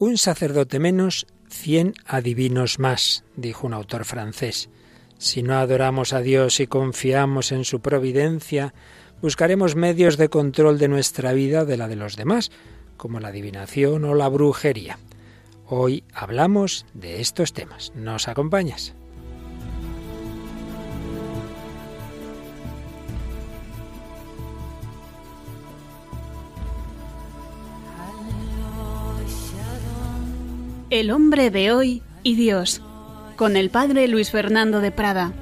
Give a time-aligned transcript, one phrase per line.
[0.00, 4.70] Un sacerdote menos, cien adivinos más, dijo un autor francés.
[5.18, 8.72] Si no adoramos a Dios y confiamos en su providencia,
[9.20, 12.50] buscaremos medios de control de nuestra vida de la de los demás,
[12.96, 14.98] como la adivinación o la brujería.
[15.66, 17.92] Hoy hablamos de estos temas.
[17.94, 18.94] ¿Nos acompañas?
[30.90, 32.82] El hombre de hoy y Dios,
[33.36, 35.32] con el padre Luis Fernando de Prada.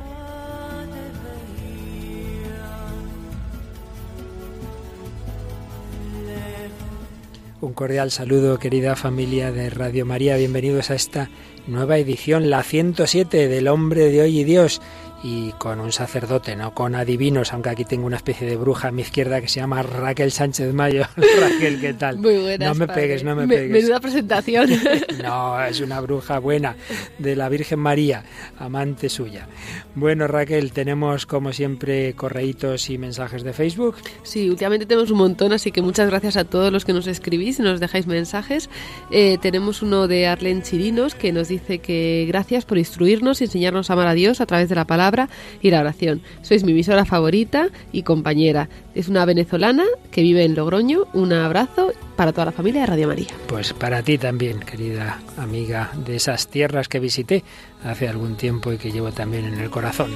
[7.62, 10.36] Un cordial saludo, querida familia de Radio María.
[10.36, 11.30] Bienvenidos a esta
[11.66, 14.82] nueva edición, la 107 del Hombre de Hoy y Dios
[15.22, 18.92] y con un sacerdote, no con adivinos, aunque aquí tengo una especie de bruja a
[18.92, 21.04] mi izquierda que se llama Raquel Sánchez Mayo.
[21.40, 22.18] Raquel, ¿qué tal?
[22.18, 22.68] Muy buenas.
[22.68, 23.70] No me pegues, no me, pegues.
[23.70, 24.70] Menuda presentación.
[25.22, 26.76] no, es una bruja buena
[27.18, 28.22] de la Virgen María,
[28.58, 29.48] amante suya.
[29.96, 33.96] Bueno, Raquel, tenemos como siempre correitos y mensajes de Facebook.
[34.22, 37.58] Sí, últimamente tenemos un montón, así que muchas gracias a todos los que nos escribís
[37.58, 38.70] y nos dejáis mensajes.
[39.10, 43.90] Eh, tenemos uno de Arlen Chirinos que nos dice que gracias por instruirnos y enseñarnos
[43.90, 45.07] a amar a Dios a través de la palabra
[45.62, 46.22] y la oración.
[46.42, 48.68] Sois mi emisora favorita y compañera.
[48.94, 51.06] Es una venezolana que vive en Logroño.
[51.12, 53.28] Un abrazo para toda la familia de Radio María.
[53.46, 57.44] Pues para ti también, querida amiga de esas tierras que visité
[57.84, 60.10] hace algún tiempo y que llevo también en el corazón.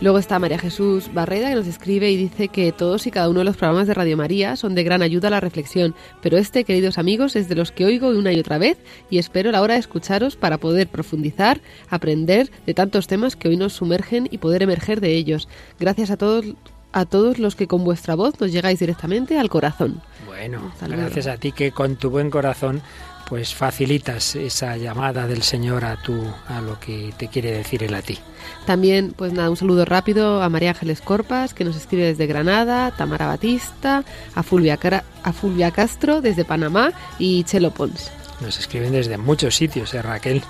[0.00, 3.40] Luego está María Jesús Barreda que nos escribe y dice que todos y cada uno
[3.40, 6.62] de los programas de Radio María son de gran ayuda a la reflexión, pero este,
[6.62, 8.78] queridos amigos, es de los que oigo una y otra vez
[9.10, 13.56] y espero la hora de escucharos para poder profundizar, aprender de tantos temas que hoy
[13.56, 15.48] nos sumergen y poder emerger de ellos.
[15.80, 16.44] Gracias a todos
[16.92, 20.00] a todos los que con vuestra voz nos llegáis directamente al corazón.
[20.26, 22.82] Bueno, gracias a ti que con tu buen corazón
[23.28, 27.94] pues facilitas esa llamada del Señor a tu a lo que te quiere decir él
[27.94, 28.18] a ti.
[28.66, 32.90] También, pues nada, un saludo rápido a María Ángeles Corpas, que nos escribe desde Granada,
[32.96, 34.78] Tamara Batista, a Fulvia,
[35.22, 38.10] a Fulvia Castro desde Panamá y Chelo Pons.
[38.40, 40.42] Nos escriben desde muchos sitios, ¿eh, Raquel?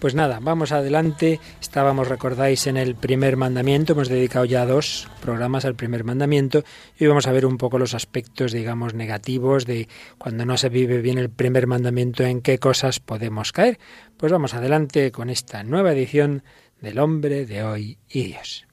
[0.00, 1.40] Pues nada, vamos adelante.
[1.60, 3.94] Estábamos, recordáis, en el primer mandamiento.
[3.94, 6.62] Hemos dedicado ya dos programas al primer mandamiento
[6.96, 11.00] y vamos a ver un poco los aspectos, digamos, negativos de cuando no se vive
[11.02, 13.80] bien el primer mandamiento, en qué cosas podemos caer.
[14.16, 16.44] Pues vamos adelante con esta nueva edición
[16.80, 18.67] del hombre de hoy y Dios.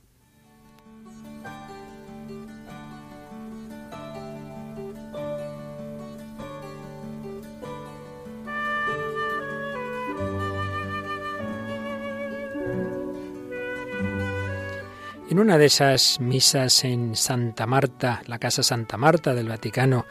[15.35, 20.06] En una de esas misas en Santa Marta, la Casa Santa Marta del Vaticano,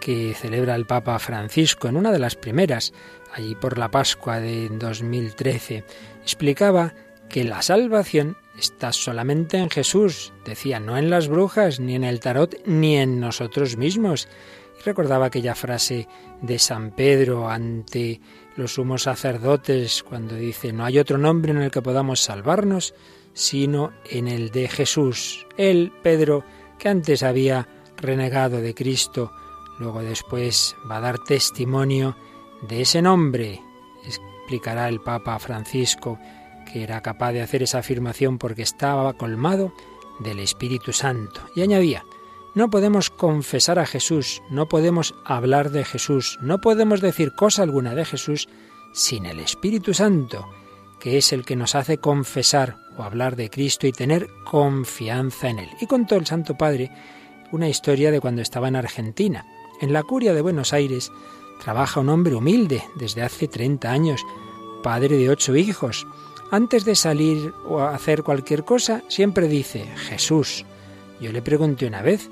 [0.00, 2.92] que celebra el Papa Francisco, en una de las primeras,
[3.32, 5.84] allí por la Pascua de 2013,
[6.22, 6.92] explicaba
[7.28, 12.18] que la salvación está solamente en Jesús, decía, no en las brujas, ni en el
[12.18, 14.26] tarot, ni en nosotros mismos.
[14.80, 16.08] Y recordaba aquella frase
[16.42, 18.20] de San Pedro ante
[18.56, 22.92] los sumos sacerdotes cuando dice, no hay otro nombre en el que podamos salvarnos
[23.34, 25.46] sino en el de Jesús.
[25.56, 26.44] Él, Pedro,
[26.78, 29.32] que antes había renegado de Cristo,
[29.78, 32.16] luego después va a dar testimonio
[32.62, 33.60] de ese nombre.
[34.06, 36.18] Explicará el Papa Francisco
[36.72, 39.74] que era capaz de hacer esa afirmación porque estaba colmado
[40.20, 41.42] del Espíritu Santo.
[41.54, 42.04] Y añadía,
[42.54, 47.94] no podemos confesar a Jesús, no podemos hablar de Jesús, no podemos decir cosa alguna
[47.94, 48.48] de Jesús
[48.92, 50.46] sin el Espíritu Santo
[51.04, 55.60] que es el que nos hace confesar o hablar de Cristo y tener confianza en
[55.60, 55.68] Él.
[55.80, 56.90] Y contó el Santo Padre
[57.52, 59.46] una historia de cuando estaba en Argentina.
[59.80, 61.10] En la curia de Buenos Aires
[61.62, 64.24] trabaja un hombre humilde desde hace 30 años,
[64.82, 66.06] padre de ocho hijos.
[66.50, 70.64] Antes de salir o hacer cualquier cosa, siempre dice Jesús.
[71.20, 72.28] Yo le pregunté una vez,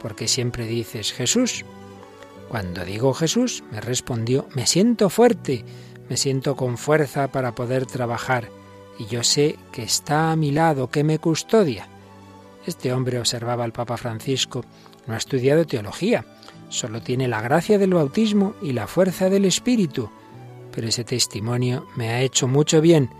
[0.00, 1.64] ¿por qué siempre dices Jesús?
[2.48, 5.64] Cuando digo Jesús, me respondió, me siento fuerte,
[6.08, 8.50] me siento con fuerza para poder trabajar
[8.98, 11.88] y yo sé que está a mi lado, que me custodia.
[12.66, 14.64] Este hombre, observaba al Papa Francisco,
[15.06, 16.24] no ha estudiado teología,
[16.68, 20.10] solo tiene la gracia del bautismo y la fuerza del Espíritu.
[20.72, 23.10] Pero ese testimonio me ha hecho mucho bien,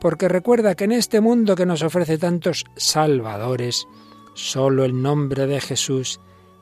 [0.00, 3.86] porque recuerda que en este mundo que nos ofrece tantos salvadores,
[4.34, 6.20] solo el nombre de Jesús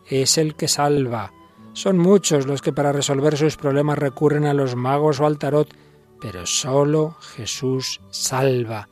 [0.08, 1.32] es el que salva,
[1.72, 5.72] son muchos los que para resolver sus problemas recurren a los magos o al tarot,
[6.20, 8.88] pero solo Jesús salva.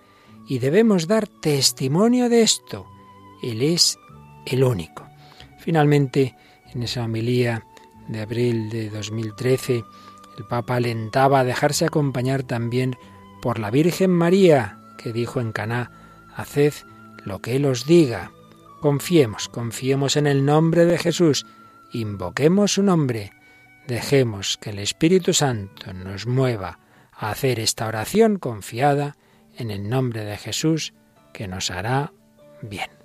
[0.46, 2.86] Y debemos dar testimonio de esto.
[3.42, 3.98] Él es
[4.46, 5.06] el único.
[5.58, 6.34] Finalmente,
[6.72, 7.64] en esa homilía
[8.08, 9.84] de abril de 2013,
[10.38, 12.96] El Papa alentaba a dejarse acompañar también
[13.42, 15.90] por la Virgen María, que dijo en Caná:
[16.34, 16.72] Haced
[17.24, 18.32] lo que Él os diga.
[18.80, 21.44] Confiemos, confiemos en el nombre de Jesús,
[21.92, 23.32] invoquemos su nombre,
[23.88, 26.78] dejemos que el Espíritu Santo nos mueva
[27.18, 29.16] hacer esta oración confiada
[29.56, 30.94] en el nombre de Jesús,
[31.32, 32.12] que nos hará
[32.62, 32.97] bien.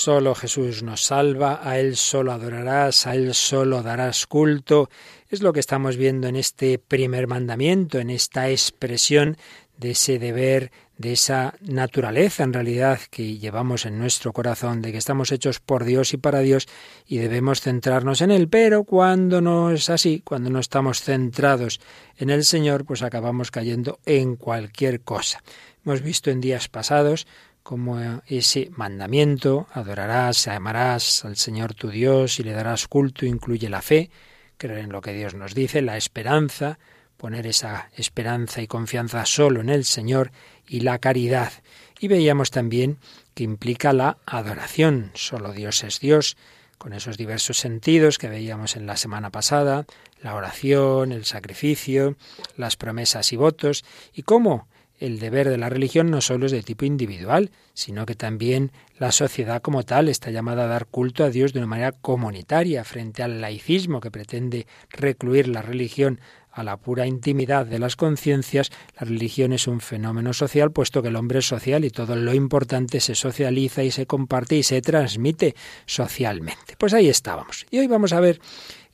[0.00, 4.88] Solo Jesús nos salva, a Él solo adorarás, a Él solo darás culto.
[5.28, 9.36] Es lo que estamos viendo en este primer mandamiento, en esta expresión
[9.76, 14.96] de ese deber, de esa naturaleza en realidad que llevamos en nuestro corazón, de que
[14.96, 16.66] estamos hechos por Dios y para Dios
[17.06, 18.48] y debemos centrarnos en Él.
[18.48, 21.78] Pero cuando no es así, cuando no estamos centrados
[22.16, 25.42] en el Señor, pues acabamos cayendo en cualquier cosa.
[25.84, 27.26] Hemos visto en días pasados
[27.62, 33.82] como ese mandamiento, adorarás, amarás al Señor tu Dios y le darás culto, incluye la
[33.82, 34.10] fe,
[34.56, 36.78] creer en lo que Dios nos dice, la esperanza,
[37.16, 40.32] poner esa esperanza y confianza solo en el Señor
[40.66, 41.52] y la caridad.
[41.98, 42.98] Y veíamos también
[43.34, 46.36] que implica la adoración, solo Dios es Dios,
[46.78, 49.84] con esos diversos sentidos que veíamos en la semana pasada,
[50.22, 52.16] la oración, el sacrificio,
[52.56, 53.84] las promesas y votos,
[54.14, 54.66] y cómo
[55.00, 59.10] el deber de la religión no solo es de tipo individual, sino que también la
[59.10, 63.22] sociedad como tal está llamada a dar culto a Dios de una manera comunitaria frente
[63.22, 66.20] al laicismo que pretende recluir la religión
[66.52, 71.08] a la pura intimidad de las conciencias, la religión es un fenómeno social, puesto que
[71.08, 74.82] el hombre es social y todo lo importante se socializa y se comparte y se
[74.82, 75.54] transmite
[75.86, 76.74] socialmente.
[76.76, 77.66] Pues ahí estábamos.
[77.70, 78.40] Y hoy vamos a ver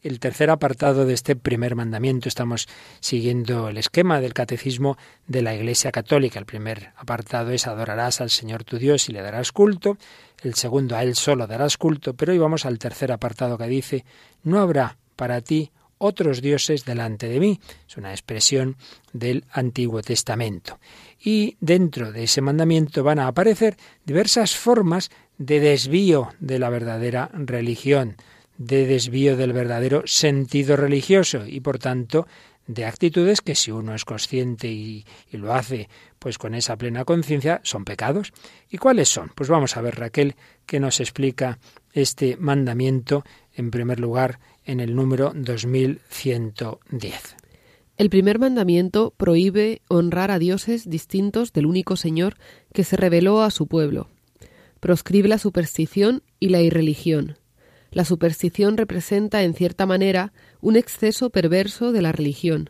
[0.06, 2.28] el tercer apartado de este primer mandamiento.
[2.28, 2.68] Estamos
[3.00, 6.38] siguiendo el esquema del catecismo de la Iglesia Católica.
[6.38, 9.98] El primer apartado es adorarás al Señor tu Dios y le darás culto.
[10.42, 12.14] El segundo a Él solo darás culto.
[12.14, 14.04] Pero hoy vamos al tercer apartado que dice,
[14.44, 17.60] no habrá para ti otros dioses delante de mí.
[17.88, 18.76] Es una expresión
[19.12, 20.78] del Antiguo Testamento.
[21.20, 27.28] Y dentro de ese mandamiento van a aparecer diversas formas de desvío de la verdadera
[27.32, 28.16] religión
[28.58, 32.26] de desvío del verdadero sentido religioso y por tanto
[32.66, 35.88] de actitudes que si uno es consciente y, lo hace
[36.18, 38.32] pues con esa plena conciencia son pecados.
[38.70, 39.30] ¿Y cuáles son?
[39.34, 41.58] Pues vamos a ver Raquel que nos explica
[41.92, 43.24] este mandamiento
[43.54, 47.36] en primer lugar en el número 2110.
[47.98, 52.36] El primer mandamiento prohíbe honrar a dioses distintos del único Señor
[52.74, 54.08] que se reveló a su pueblo.
[54.80, 57.38] Proscribe la superstición y la irreligión
[57.96, 62.68] la superstición representa, en cierta manera, un exceso perverso de la religión.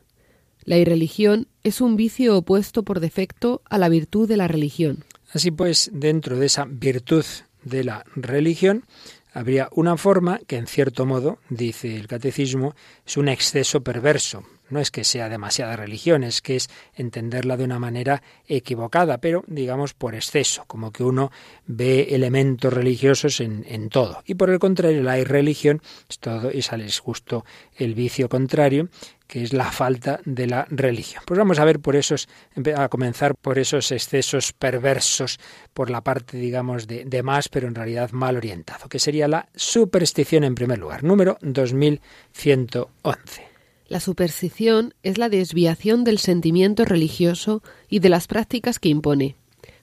[0.62, 5.05] La irreligión es un vicio opuesto por defecto a la virtud de la religión.
[5.32, 7.25] Así pues, dentro de esa virtud
[7.64, 8.84] de la religión,
[9.32, 14.80] habría una forma que, en cierto modo, dice el catecismo, es un exceso perverso, no
[14.80, 19.94] es que sea demasiada religión, es que es entenderla de una manera equivocada, pero digamos
[19.94, 21.30] por exceso, como que uno
[21.66, 24.22] ve elementos religiosos en, todo.
[24.26, 27.44] Y por el contrario, la irreligión es todo, y sale justo
[27.76, 28.88] el vicio contrario,
[29.26, 31.22] que es la falta de la religión.
[31.26, 32.28] Pues vamos a ver por esos,
[32.76, 35.38] a comenzar por esos excesos perversos,
[35.75, 39.49] por la parte, digamos, de, de más, pero en realidad mal orientado, que sería la
[39.54, 43.55] superstición en primer lugar, número 2111.
[43.88, 49.37] La superstición es la desviación del sentimiento religioso y de las prácticas que impone.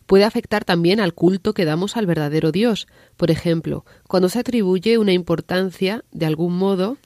[0.06, 4.98] Puede afectar también al culto que damos al verdadero Dios, por ejemplo, cuando se atribuye
[4.98, 6.98] una importancia, de algún modo,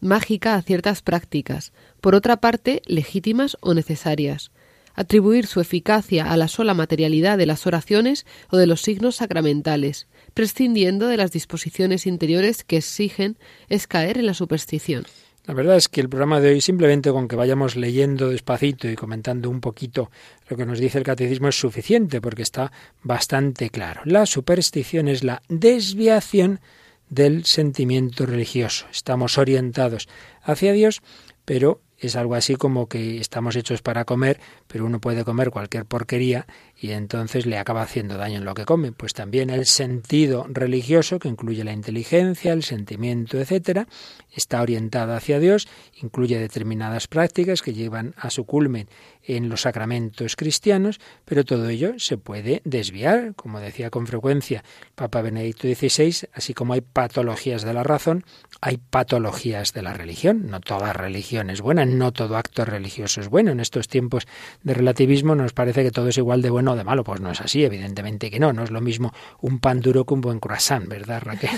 [0.00, 4.50] mágica a ciertas prácticas, por otra parte, legítimas o necesarias.
[4.94, 10.08] Atribuir su eficacia a la sola materialidad de las oraciones o de los signos sacramentales,
[10.32, 13.36] prescindiendo de las disposiciones interiores que exigen,
[13.68, 15.04] es caer en la superstición.
[15.48, 18.96] La verdad es que el programa de hoy, simplemente con que vayamos leyendo despacito y
[18.96, 20.10] comentando un poquito
[20.46, 22.70] lo que nos dice el catecismo, es suficiente porque está
[23.02, 24.02] bastante claro.
[24.04, 26.60] La superstición es la desviación
[27.08, 28.84] del sentimiento religioso.
[28.92, 30.06] Estamos orientados
[30.42, 31.00] hacia Dios,
[31.46, 35.86] pero es algo así como que estamos hechos para comer, pero uno puede comer cualquier
[35.86, 36.46] porquería
[36.80, 38.92] y entonces le acaba haciendo daño en lo que come.
[38.92, 43.88] Pues también el sentido religioso, que incluye la inteligencia, el sentimiento, etcétera,
[44.32, 45.66] está orientado hacia Dios,
[46.00, 48.88] incluye determinadas prácticas que llevan a su culmen
[49.24, 54.62] en los sacramentos cristianos, pero todo ello se puede desviar, como decía con frecuencia
[54.94, 58.24] Papa Benedicto XVI, así como hay patologías de la razón,
[58.60, 60.46] hay patologías de la religión.
[60.48, 63.50] No toda religión es buena, no todo acto religioso es bueno.
[63.50, 64.26] En estos tiempos
[64.62, 67.04] de relativismo nos parece que todo es igual de bueno o de malo.
[67.04, 68.52] Pues no es así, evidentemente que no.
[68.52, 71.50] No es lo mismo un pan duro que un buen croissant, ¿verdad, Raquel?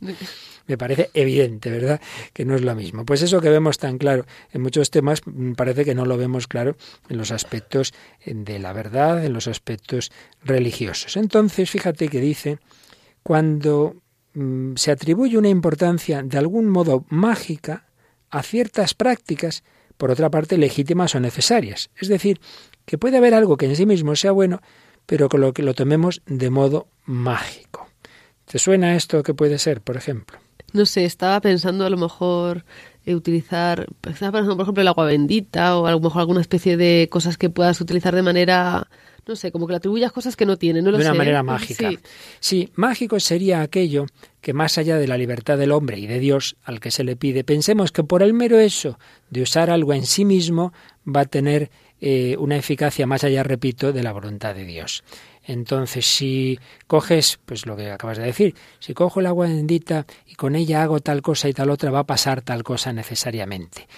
[0.70, 2.00] me parece evidente, ¿verdad?
[2.32, 3.04] Que no es lo mismo.
[3.04, 6.46] Pues eso que vemos tan claro en muchos temas mm, parece que no lo vemos
[6.46, 6.76] claro
[7.08, 7.92] en los aspectos
[8.24, 10.12] de la verdad, en los aspectos
[10.44, 11.16] religiosos.
[11.16, 12.58] Entonces, fíjate que dice,
[13.22, 13.96] cuando
[14.34, 17.86] mm, se atribuye una importancia de algún modo mágica
[18.30, 19.64] a ciertas prácticas,
[19.96, 21.90] por otra parte, legítimas o necesarias.
[21.96, 22.40] Es decir,
[22.90, 24.60] que puede haber algo que en sí mismo sea bueno,
[25.06, 27.86] pero con lo que lo tomemos de modo mágico.
[28.46, 30.40] ¿Te suena esto que puede ser, por ejemplo?
[30.72, 32.64] No sé, estaba pensando a lo mejor
[33.06, 36.76] eh, utilizar, estaba pensando por ejemplo el agua bendita o a lo mejor alguna especie
[36.76, 38.88] de cosas que puedas utilizar de manera,
[39.24, 41.18] no sé, como que le atribuyas cosas que no tiene, no lo De una sé.
[41.18, 41.90] manera mágica.
[41.90, 41.98] Sí.
[42.40, 44.06] sí, mágico sería aquello
[44.40, 47.14] que más allá de la libertad del hombre y de Dios al que se le
[47.14, 48.98] pide, pensemos que por el mero eso
[49.30, 50.72] de usar algo en sí mismo
[51.06, 51.70] va a tener
[52.00, 55.04] eh, una eficacia más allá, repito, de la voluntad de Dios.
[55.44, 60.34] Entonces, si coges, pues lo que acabas de decir, si cojo el agua bendita y
[60.34, 63.88] con ella hago tal cosa y tal otra, va a pasar tal cosa necesariamente.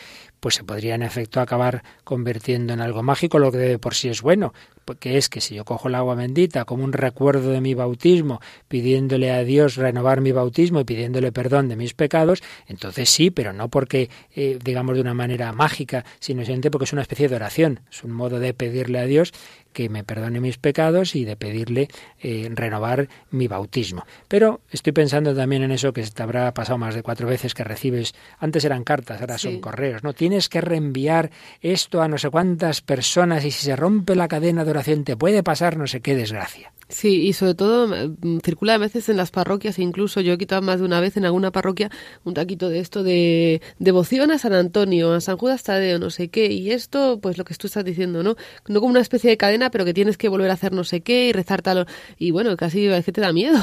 [0.40, 4.08] Pues se podría en efecto acabar convirtiendo en algo mágico, lo que de por sí
[4.08, 4.52] es bueno,
[4.98, 8.40] que es que si yo cojo el agua bendita como un recuerdo de mi bautismo,
[8.68, 13.52] pidiéndole a Dios renovar mi bautismo y pidiéndole perdón de mis pecados, entonces sí, pero
[13.52, 17.36] no porque, eh, digamos, de una manera mágica, sino simplemente porque es una especie de
[17.36, 19.32] oración, es un modo de pedirle a Dios
[19.72, 21.88] que me perdone mis pecados y de pedirle
[22.20, 24.04] eh, renovar mi bautismo.
[24.28, 27.64] Pero estoy pensando también en eso que te habrá pasado más de cuatro veces que
[27.64, 29.48] recibes, antes eran cartas, ahora Sí.
[29.48, 30.12] son correos, ¿no?
[30.12, 31.30] Tienes que reenviar
[31.62, 35.16] esto a no sé cuántas personas y si se rompe la cadena de oración te
[35.16, 36.72] puede pasar no sé qué desgracia.
[36.88, 40.60] Sí, y sobre todo mm, circula a veces en las parroquias, incluso yo he quitado
[40.60, 41.90] más de una vez en alguna parroquia
[42.22, 46.28] un taquito de esto de devoción a San Antonio, a San Judas Tadeo, no sé
[46.28, 48.36] qué, y esto, pues lo que tú estás diciendo, ¿no?
[48.68, 51.00] No como una especie de cadena, pero que tienes que volver a hacer no sé
[51.00, 51.86] qué y rezar tal,
[52.18, 53.58] y bueno, casi es que te da miedo,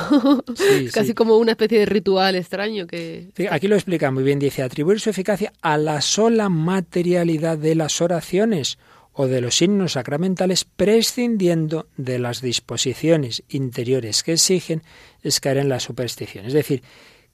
[0.55, 1.13] Sí, casi sí.
[1.13, 3.29] como una especie de ritual extraño que...
[3.37, 7.75] Sí, Aquí lo explica muy bien, dice, atribuir su eficacia a la sola materialidad de
[7.75, 8.79] las oraciones
[9.21, 14.81] o de los signos sacramentales, prescindiendo de las disposiciones interiores que exigen,
[15.21, 16.45] es caer en la superstición.
[16.45, 16.83] Es decir,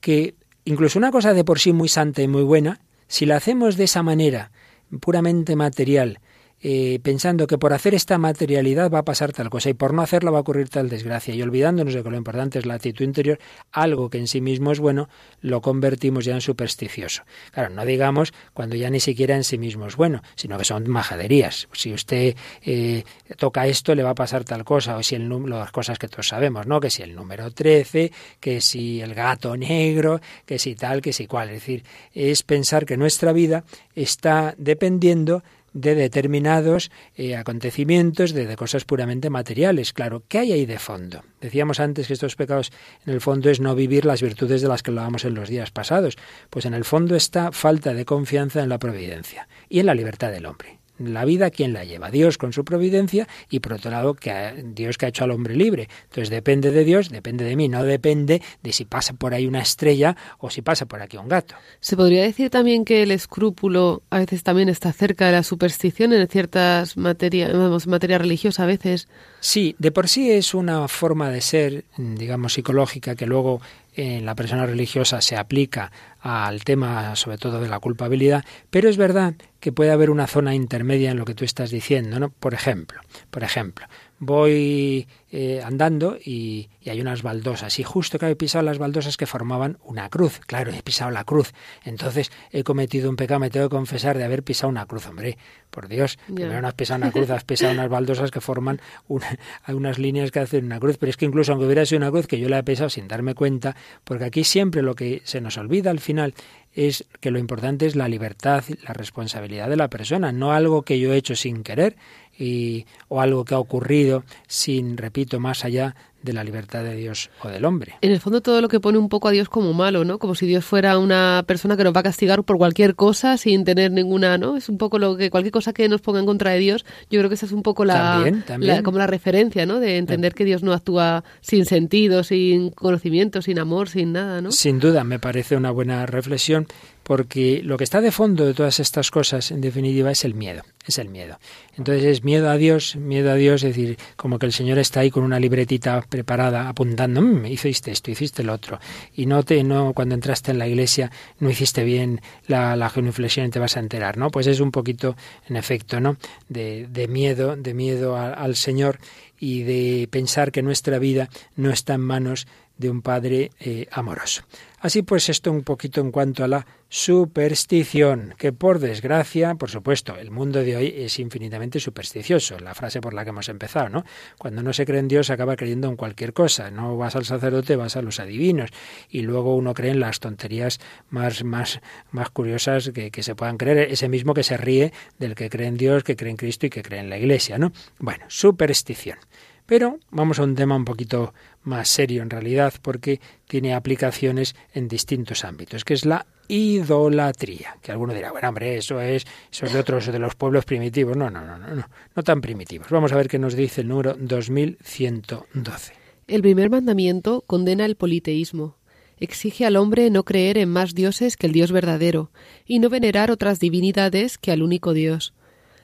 [0.00, 3.76] que incluso una cosa de por sí muy santa y muy buena, si la hacemos
[3.76, 4.50] de esa manera,
[4.98, 6.18] puramente material,
[6.62, 10.02] eh, pensando que por hacer esta materialidad va a pasar tal cosa y por no
[10.02, 13.04] hacerla va a ocurrir tal desgracia y olvidándonos de que lo importante es la actitud
[13.04, 13.38] interior,
[13.72, 15.08] algo que en sí mismo es bueno,
[15.40, 17.22] lo convertimos ya en supersticioso.
[17.52, 20.88] Claro, no digamos cuando ya ni siquiera en sí mismo es bueno, sino que son
[20.88, 21.68] majaderías.
[21.72, 23.04] Si usted eh,
[23.36, 26.28] toca esto le va a pasar tal cosa, o si el las cosas que todos
[26.28, 26.80] sabemos, ¿no?
[26.80, 31.26] Que si el número 13, que si el gato negro, que si tal, que si
[31.26, 31.48] cual.
[31.48, 35.42] Es decir, es pensar que nuestra vida está dependiendo
[35.76, 39.92] de determinados eh, acontecimientos, de, de cosas puramente materiales.
[39.92, 41.22] Claro, ¿qué hay ahí de fondo?
[41.40, 42.72] Decíamos antes que estos pecados
[43.04, 45.70] en el fondo es no vivir las virtudes de las que hablábamos en los días
[45.70, 46.16] pasados.
[46.48, 50.32] Pues en el fondo está falta de confianza en la providencia y en la libertad
[50.32, 50.75] del hombre.
[50.98, 52.10] La vida, ¿quién la lleva?
[52.10, 55.54] Dios con su providencia y por otro lado que Dios que ha hecho al hombre
[55.54, 55.88] libre.
[56.04, 59.60] Entonces depende de Dios, depende de mí, no depende de si pasa por ahí una
[59.60, 61.54] estrella o si pasa por aquí un gato.
[61.80, 66.12] Se podría decir también que el escrúpulo a veces también está cerca de la superstición
[66.12, 69.08] en ciertas materias, vamos, materia religiosa a veces.
[69.40, 73.60] Sí, de por sí es una forma de ser, digamos, psicológica que luego
[73.96, 78.96] en la persona religiosa se aplica al tema sobre todo de la culpabilidad, pero es
[78.96, 82.30] verdad que puede haber una zona intermedia en lo que tú estás diciendo, ¿no?
[82.30, 83.00] Por ejemplo,
[83.30, 83.86] por ejemplo,
[84.18, 89.16] voy eh, andando y, y hay unas baldosas y justo que he pisado las baldosas
[89.16, 90.40] que formaban una cruz.
[90.46, 91.52] Claro, he pisado la cruz.
[91.84, 95.06] Entonces he cometido un pecado, me tengo que confesar de haber pisado una cruz.
[95.06, 95.36] Hombre,
[95.70, 96.34] por Dios, Ya.
[96.34, 99.98] primero no has pisado una cruz, has pisado unas baldosas que forman una- hay unas
[99.98, 100.96] líneas que hacen una cruz.
[100.98, 103.08] Pero es que incluso aunque hubiera sido una cruz que yo la he pisado sin
[103.08, 106.34] darme cuenta, porque aquí siempre lo que se nos olvida al final
[106.72, 110.98] es que lo importante es la libertad, la responsabilidad de la persona, no algo que
[110.98, 111.96] yo he hecho sin querer
[112.38, 117.30] y, o algo que ha ocurrido sin, repito, más allá de la libertad de Dios
[117.44, 117.94] o del hombre.
[118.00, 120.18] En el fondo todo lo que pone un poco a Dios como malo, ¿no?
[120.18, 123.62] Como si Dios fuera una persona que nos va a castigar por cualquier cosa sin
[123.62, 124.56] tener ninguna, ¿no?
[124.56, 127.20] Es un poco lo que cualquier cosa que nos ponga en contra de Dios, yo
[127.20, 128.74] creo que esa es un poco la, También, también.
[128.76, 129.78] la- como la referencia, ¿no?
[129.78, 134.50] De entender que Dios no actúa sin sentido, sin conocimiento, sin amor, sin nada, ¿no?
[134.50, 136.66] Sin duda, me parece una buena reflexión,
[137.06, 140.64] porque lo que está de fondo de todas estas cosas, en definitiva, es el miedo,
[140.84, 141.38] es el miedo.
[141.76, 145.00] Entonces es miedo a Dios, miedo a Dios, es decir, como que el Señor está
[145.00, 148.80] ahí con una libretita preparada apuntando, mmm, hiciste esto, hiciste el otro,
[149.14, 153.46] y no te, no, cuando entraste en la iglesia no hiciste bien la, la genuflexión
[153.46, 154.30] y te vas a enterar, ¿no?
[154.32, 155.16] Pues es un poquito,
[155.48, 156.16] en efecto, ¿no?
[156.48, 158.98] De, de miedo, de miedo al Señor
[159.38, 162.48] y de pensar que nuestra vida no está en manos
[162.78, 164.42] de un Padre eh, amoroso.
[164.86, 170.16] Así pues, esto un poquito en cuanto a la superstición, que por desgracia, por supuesto,
[170.16, 174.04] el mundo de hoy es infinitamente supersticioso, la frase por la que hemos empezado, ¿no?
[174.38, 177.74] Cuando no se cree en Dios acaba creyendo en cualquier cosa, no vas al sacerdote,
[177.74, 178.70] vas a los adivinos,
[179.08, 180.78] y luego uno cree en las tonterías
[181.10, 181.80] más, más,
[182.12, 185.66] más curiosas que, que se puedan creer, ese mismo que se ríe del que cree
[185.66, 187.72] en Dios, que cree en Cristo y que cree en la Iglesia, ¿no?
[187.98, 189.18] Bueno, superstición.
[189.66, 194.86] Pero vamos a un tema un poquito más serio en realidad, porque tiene aplicaciones en
[194.86, 197.76] distintos ámbitos, que es la idolatría.
[197.82, 201.16] Que alguno dirá, bueno, hombre, eso es, eso es de otros, de los pueblos primitivos.
[201.16, 202.88] No, no, no, no, no, no tan primitivos.
[202.90, 205.94] Vamos a ver qué nos dice el número 2112.
[206.28, 208.76] El primer mandamiento condena el politeísmo.
[209.18, 212.30] Exige al hombre no creer en más dioses que el Dios verdadero,
[212.66, 215.32] y no venerar otras divinidades que al único Dios.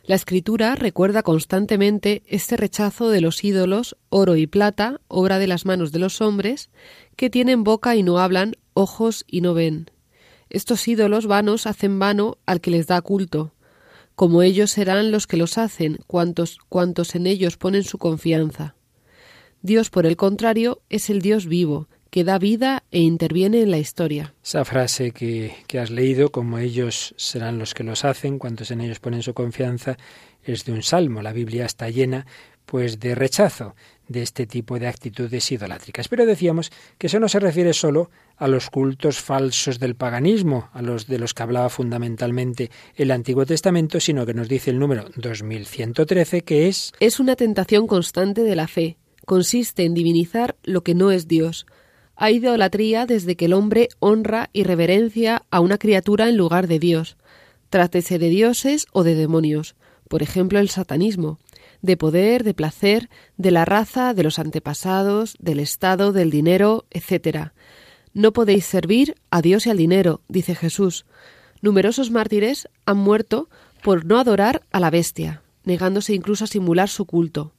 [0.04, 5.64] La escritura recuerda constantemente este rechazo de los ídolos, oro y plata, obra de las
[5.64, 6.71] manos de los hombres,
[7.14, 9.90] que tienen boca y no hablan, ojos y no ven.
[10.50, 13.54] Estos ídolos vanos hacen vano al que les da culto.
[14.16, 16.59] Como ellos serán los que los hacen, cuantos,
[17.14, 18.75] en ellos ponen su confianza.
[19.62, 23.78] Dios, por el contrario, es el Dios vivo, que da vida e interviene en la
[23.78, 24.35] historia.
[24.45, 28.83] Esa frase que, que, has leído, como ellos serán los que los hacen, cuantos en
[28.83, 29.97] ellos ponen su confianza,
[30.45, 31.23] es de un salmo.
[31.23, 32.26] La Biblia está llena
[32.66, 33.75] pues de rechazo
[34.09, 36.09] de este tipo de actitudes idolátricas.
[36.09, 40.83] Pero decíamos que eso no se refiere solo a los cultos falsos del paganismo, a
[40.83, 45.07] los de los que hablaba fundamentalmente el Antiguo Testamento, sino que nos dice el número
[45.16, 48.99] 2113 que es Es una tentación constante de la fe.
[49.25, 51.64] Consiste en divinizar lo que no es Dios
[52.23, 56.79] hay idolatría desde que el hombre honra y reverencia a una criatura en lugar de
[56.79, 57.17] Dios,
[57.69, 59.75] trátese de dioses o de demonios,
[60.07, 61.41] por ejemplo el satanismo,
[61.81, 67.49] de poder, de placer, de la raza, de los antepasados, del Estado, del dinero, etc.
[68.15, 71.06] No podéis servir a Dios y al dinero, dice Jesús.
[71.61, 73.49] Numerosos mártires han muerto
[73.82, 77.52] por no adorar a la bestia, negándose incluso a simular su culto.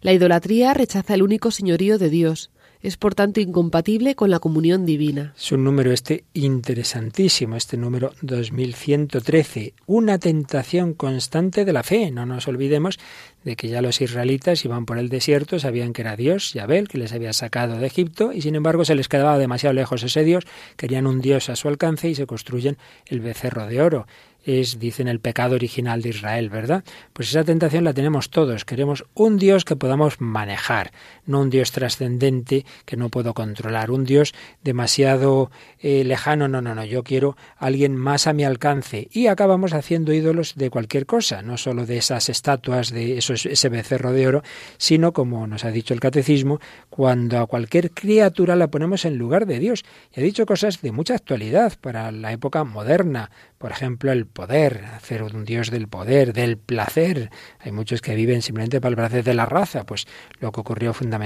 [0.00, 2.50] La idolatría rechaza el único señorío de Dios,
[2.82, 5.34] es por tanto incompatible con la comunión divina.
[5.36, 12.10] Es un número este interesantísimo, este número 2113, una tentación constante de la fe.
[12.10, 12.98] No nos olvidemos
[13.44, 16.98] de que ya los israelitas iban por el desierto, sabían que era Dios, Yahvel, que
[16.98, 20.44] les había sacado de Egipto, y sin embargo se les quedaba demasiado lejos ese Dios,
[20.76, 24.06] querían un Dios a su alcance y se construyen el becerro de oro
[24.48, 26.82] es, dicen, el pecado original de Israel, ¿verdad?
[27.12, 28.64] Pues esa tentación la tenemos todos.
[28.64, 30.92] Queremos un Dios que podamos manejar,
[31.28, 36.74] no un Dios trascendente que no puedo controlar, un Dios demasiado eh, lejano, no, no,
[36.74, 39.08] no, yo quiero alguien más a mi alcance.
[39.12, 43.68] Y acabamos haciendo ídolos de cualquier cosa, no solo de esas estatuas, de eso, ese
[43.68, 44.42] becerro de oro,
[44.78, 49.46] sino, como nos ha dicho el catecismo, cuando a cualquier criatura la ponemos en lugar
[49.46, 49.84] de Dios.
[50.16, 54.84] Y ha dicho cosas de mucha actualidad para la época moderna, por ejemplo, el poder,
[54.94, 57.30] hacer un dios del poder, del placer.
[57.60, 60.06] Hay muchos que viven simplemente para el placer de la raza, pues
[60.40, 61.17] lo que ocurrió fundamentalmente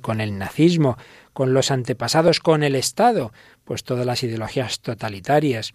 [0.00, 0.96] con el nazismo,
[1.32, 3.32] con los antepasados, con el Estado,
[3.64, 5.72] pues todas las ideologías totalitarias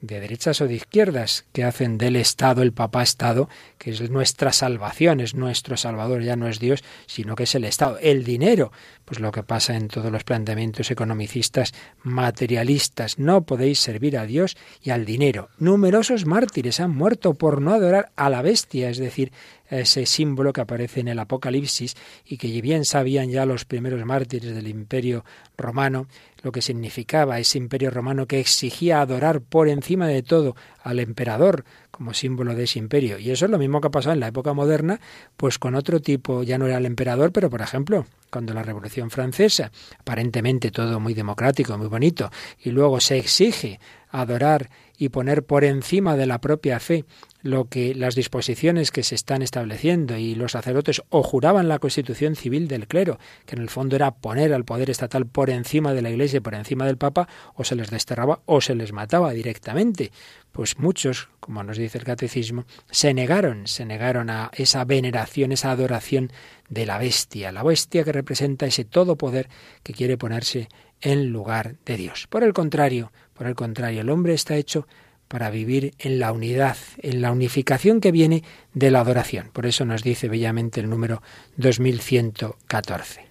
[0.00, 4.52] de derechas o de izquierdas que hacen del Estado el papá Estado, que es nuestra
[4.52, 7.98] salvación, es nuestro Salvador, ya no es Dios, sino que es el Estado.
[8.00, 8.72] El dinero,
[9.04, 14.56] pues lo que pasa en todos los planteamientos economicistas materialistas, no podéis servir a Dios
[14.82, 15.48] y al dinero.
[15.58, 19.32] Numerosos mártires han muerto por no adorar a la bestia, es decir,
[19.70, 24.54] ese símbolo que aparece en el Apocalipsis y que bien sabían ya los primeros mártires
[24.54, 25.24] del Imperio
[25.56, 26.06] romano
[26.42, 31.64] lo que significaba ese imperio romano que exigía adorar por encima de todo al emperador
[31.90, 33.18] como símbolo de ese imperio.
[33.18, 35.00] Y eso es lo mismo que ha pasado en la época moderna,
[35.36, 39.10] pues con otro tipo, ya no era el emperador, pero por ejemplo, cuando la Revolución
[39.10, 42.30] Francesa, aparentemente todo muy democrático, muy bonito,
[42.62, 47.04] y luego se exige adorar y poner por encima de la propia fe
[47.42, 52.36] lo que las disposiciones que se están estableciendo y los sacerdotes o juraban la constitución
[52.36, 56.02] civil del clero, que en el fondo era poner al poder estatal por encima de
[56.02, 60.12] la Iglesia por encima del Papa, o se les desterraba o se les mataba directamente.
[60.52, 65.70] Pues muchos, como nos dice el catecismo, se negaron, se negaron a esa veneración, esa
[65.70, 66.32] adoración
[66.68, 69.48] de la bestia, la bestia que representa ese todo poder
[69.82, 70.68] que quiere ponerse
[71.00, 72.26] en lugar de Dios.
[72.28, 74.88] Por el contrario, Por el contrario, el hombre está hecho
[75.28, 78.42] para vivir en la unidad, en la unificación que viene
[78.74, 79.50] de la adoración.
[79.52, 81.22] Por eso nos dice bellamente el número
[81.56, 83.26] 2114.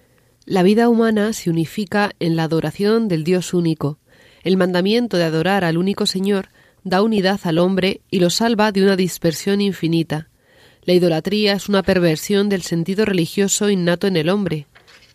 [0.46, 3.98] La vida humana se unifica en la adoración del Dios único.
[4.44, 6.48] El mandamiento de adorar al único Señor
[6.84, 10.28] da unidad al hombre y lo salva de una dispersión infinita.
[10.84, 14.66] La idolatría es una perversión del sentido religioso innato en el hombre.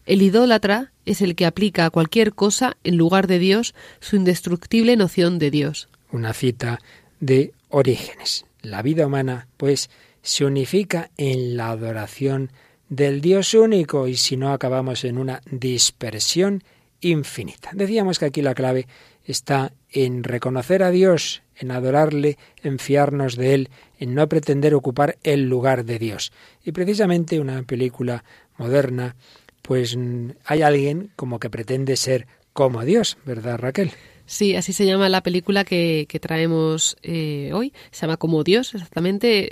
[0.06, 4.96] El idólatra es el que aplica a cualquier cosa en lugar de Dios su indestructible
[4.98, 5.90] noción de Dios.
[6.14, 6.80] Una cita
[7.20, 8.46] de Orígenes.
[8.62, 9.90] La vida humana, pues,
[10.22, 12.52] se unifica en la adoración
[12.88, 16.64] del Dios único y si no acabamos en una dispersión
[17.02, 17.72] infinita.
[17.74, 18.86] Decíamos que aquí la clave
[19.26, 25.18] está en reconocer a Dios, en adorarle, en fiarnos de Él, en no pretender ocupar
[25.24, 26.32] el lugar de Dios.
[26.64, 28.24] Y precisamente una película
[28.60, 29.16] moderna,
[29.64, 29.98] pues
[30.46, 33.94] hay alguien como que pretende ser como Dios, ¿verdad Raquel?
[34.26, 37.74] Sí, así se llama la película que, que traemos eh, hoy.
[37.92, 39.50] Se llama Como Dios, exactamente.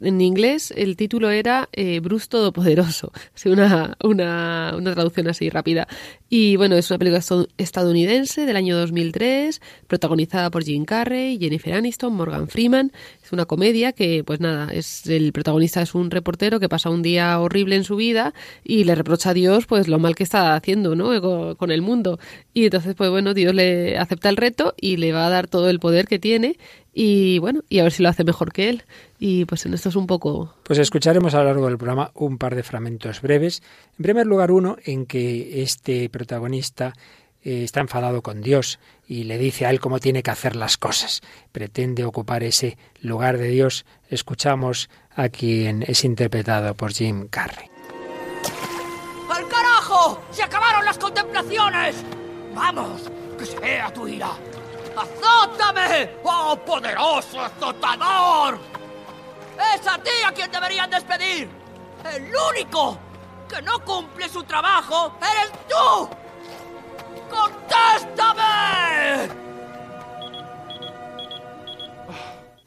[0.00, 3.12] en inglés el título era eh, Bruce Todopoderoso.
[3.44, 5.86] una, una, una traducción así rápida.
[6.28, 7.22] Y bueno, es una película
[7.56, 12.92] estadounidense del año 2003, protagonizada por Jim Carrey, Jennifer Aniston, Morgan Freeman.
[13.22, 17.02] Es una comedia que, pues nada, es el protagonista es un reportero que pasa un
[17.02, 20.54] día horrible en su vida y le reprocha a Dios pues lo mal que está
[20.54, 21.56] haciendo, ¿no?
[21.56, 22.18] Con el mundo.
[22.54, 25.68] Y entonces, pues bueno, Dios le acepta el reto y le va a dar todo
[25.68, 26.56] el poder que tiene
[26.98, 28.84] y bueno, y a ver si lo hace mejor que él.
[29.18, 30.54] Y pues en esto es un poco...
[30.62, 33.62] Pues escucharemos a lo largo del programa un par de fragmentos breves.
[33.98, 36.94] En primer lugar, uno en que este protagonista
[37.44, 40.78] eh, está enfadado con Dios y le dice a él cómo tiene que hacer las
[40.78, 41.20] cosas.
[41.52, 43.84] Pretende ocupar ese lugar de Dios.
[44.08, 47.68] Escuchamos a quien es interpretado por Jim Carrey.
[49.28, 50.22] ¡Al carajo!
[50.30, 51.96] ¡Se acabaron las contemplaciones!
[52.54, 53.02] ¡Vamos!
[53.38, 54.30] ¡Que se vea tu ira!
[54.96, 56.10] ¡Azótame!
[56.24, 58.58] ¡Oh, poderoso azotador!
[59.74, 61.48] ¡Es a ti a quien deberían despedir!
[62.14, 62.98] ¡El único
[63.48, 66.08] que no cumple su trabajo eres tú!
[67.30, 68.36] ¡Contéstame!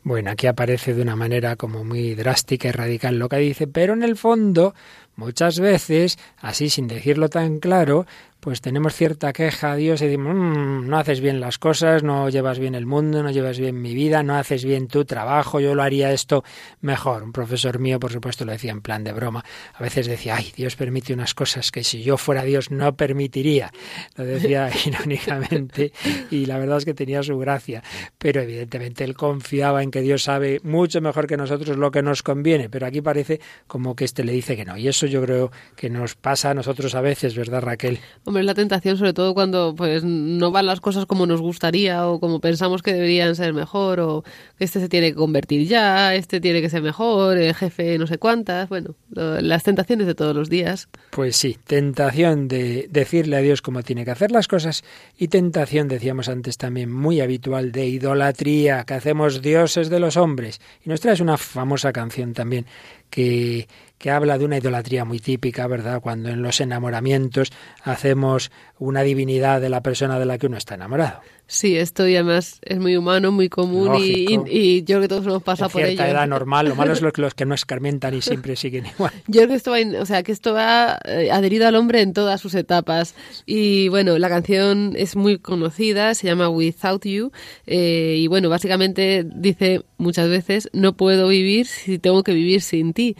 [0.03, 3.93] Bueno, aquí aparece de una manera como muy drástica y radical lo que dice, pero
[3.93, 4.73] en el fondo,
[5.15, 8.07] muchas veces, así sin decirlo tan claro,
[8.39, 12.29] pues tenemos cierta queja a Dios y decimos, mm, no haces bien las cosas, no
[12.29, 15.75] llevas bien el mundo, no llevas bien mi vida, no haces bien tu trabajo, yo
[15.75, 16.43] lo haría esto
[16.79, 17.23] mejor.
[17.23, 19.43] Un profesor mío, por supuesto, lo decía en plan de broma.
[19.73, 23.71] A veces decía, ay, Dios permite unas cosas que si yo fuera Dios no permitiría.
[24.15, 25.91] Lo decía irónicamente
[26.31, 27.83] y la verdad es que tenía su gracia.
[28.17, 32.23] Pero evidentemente él confiaba en que Dios sabe mucho mejor que nosotros lo que nos
[32.23, 32.69] conviene.
[32.69, 34.77] Pero aquí parece como que este le dice que no.
[34.77, 37.99] Y eso yo creo que nos pasa a nosotros a veces, ¿verdad, Raquel?
[38.29, 42.19] Hombre, la tentación sobre todo cuando pues no van las cosas como nos gustaría o
[42.19, 44.23] como pensamos que deberían ser mejor o
[44.59, 48.19] este se tiene que convertir ya, este tiene que ser mejor, el jefe no sé
[48.19, 50.89] cuántas, bueno, las tentaciones de todos los días.
[51.09, 54.83] Pues sí, tentación de decirle a Dios cómo tiene que hacer las cosas
[55.17, 60.61] y tentación, decíamos antes también, muy habitual de idolatría, que hacemos dioses de los hombres.
[60.85, 62.67] Y nos traes una famosa canción también
[63.09, 63.67] que
[63.99, 66.01] que habla de una idolatría muy típica, ¿verdad?
[66.01, 67.51] Cuando en los enamoramientos
[67.83, 71.19] hacemos una divinidad de la persona de la que uno está enamorado.
[71.51, 75.41] Sí, esto y además es muy humano, muy común y, yo creo que todos nos
[75.41, 76.03] pasa por ello.
[76.03, 79.11] edad normal, lo malo es lo que los que no escarmentan y siempre siguen igual.
[79.27, 82.13] Yo creo que esto va, o sea, que esto va eh, adherido al hombre en
[82.13, 83.15] todas sus etapas.
[83.47, 87.31] Y bueno, la canción es muy conocida, se llama Without You
[87.65, 92.93] eh, y bueno, básicamente dice muchas veces, no puedo vivir si tengo que vivir sin
[92.93, 93.17] ti.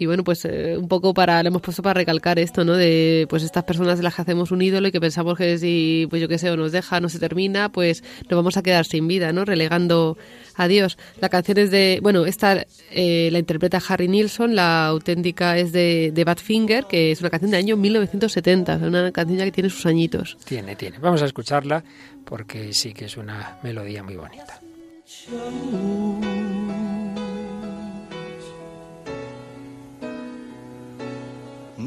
[0.00, 2.74] Y bueno, pues eh, un poco para, le hemos puesto para recalcar esto, ¿no?
[2.74, 6.06] De pues estas personas de las que hacemos un ídolo y que pensamos que si,
[6.08, 8.86] pues yo qué sé, o nos deja, no se termina, pues nos vamos a quedar
[8.86, 9.44] sin vida, ¿no?
[9.44, 10.16] Relegando
[10.56, 10.96] a Dios.
[11.20, 16.12] La canción es de, bueno, esta eh, la interpreta Harry Nilsson, la auténtica es de,
[16.14, 19.84] de Badfinger, que es una canción del año 1970, una canción ya que tiene sus
[19.84, 20.38] añitos.
[20.46, 20.98] Tiene, tiene.
[20.98, 21.84] Vamos a escucharla
[22.24, 24.60] porque sí que es una melodía muy bonita.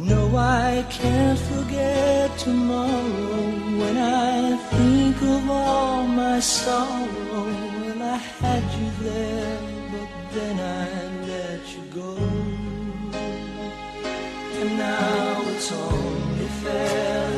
[0.05, 3.47] No, I can't forget tomorrow
[3.79, 7.45] when I think of all my sorrow.
[7.79, 9.59] When I had you there,
[9.91, 12.17] but then I let you go.
[14.59, 17.32] And now it's only fair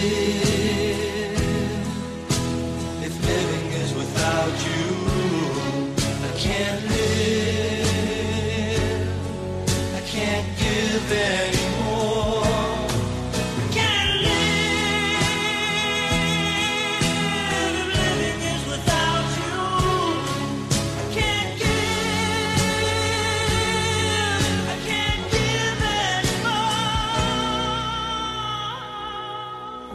[0.00, 0.47] is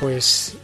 [0.00, 0.56] Pues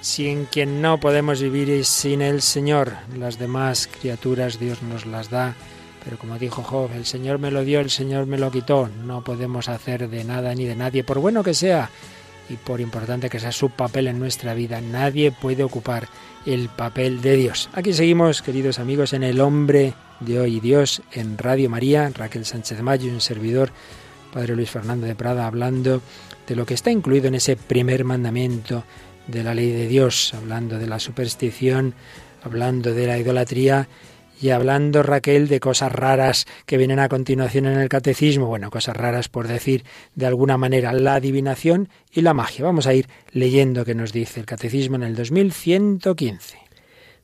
[0.00, 2.92] sin quien no podemos vivir es sin el Señor.
[3.16, 5.54] Las demás criaturas Dios nos las da,
[6.04, 8.88] pero como dijo Job, el Señor me lo dio, el Señor me lo quitó.
[9.04, 11.90] No podemos hacer de nada ni de nadie, por bueno que sea
[12.48, 14.80] y por importante que sea su papel en nuestra vida.
[14.80, 16.08] Nadie puede ocupar
[16.44, 17.70] el papel de Dios.
[17.72, 22.80] Aquí seguimos, queridos amigos, en El hombre de hoy Dios en Radio María, Raquel Sánchez
[22.82, 23.70] Mayo, un servidor,
[24.32, 26.00] Padre Luis Fernando de Prada, hablando
[26.46, 28.84] de lo que está incluido en ese primer mandamiento
[29.28, 31.94] de la ley de Dios, hablando de la superstición,
[32.42, 33.88] hablando de la idolatría
[34.40, 38.96] y hablando Raquel de cosas raras que vienen a continuación en el catecismo, bueno, cosas
[38.96, 39.84] raras por decir
[40.16, 42.64] de alguna manera, la adivinación y la magia.
[42.64, 46.61] Vamos a ir leyendo qué nos dice el catecismo en el 2115.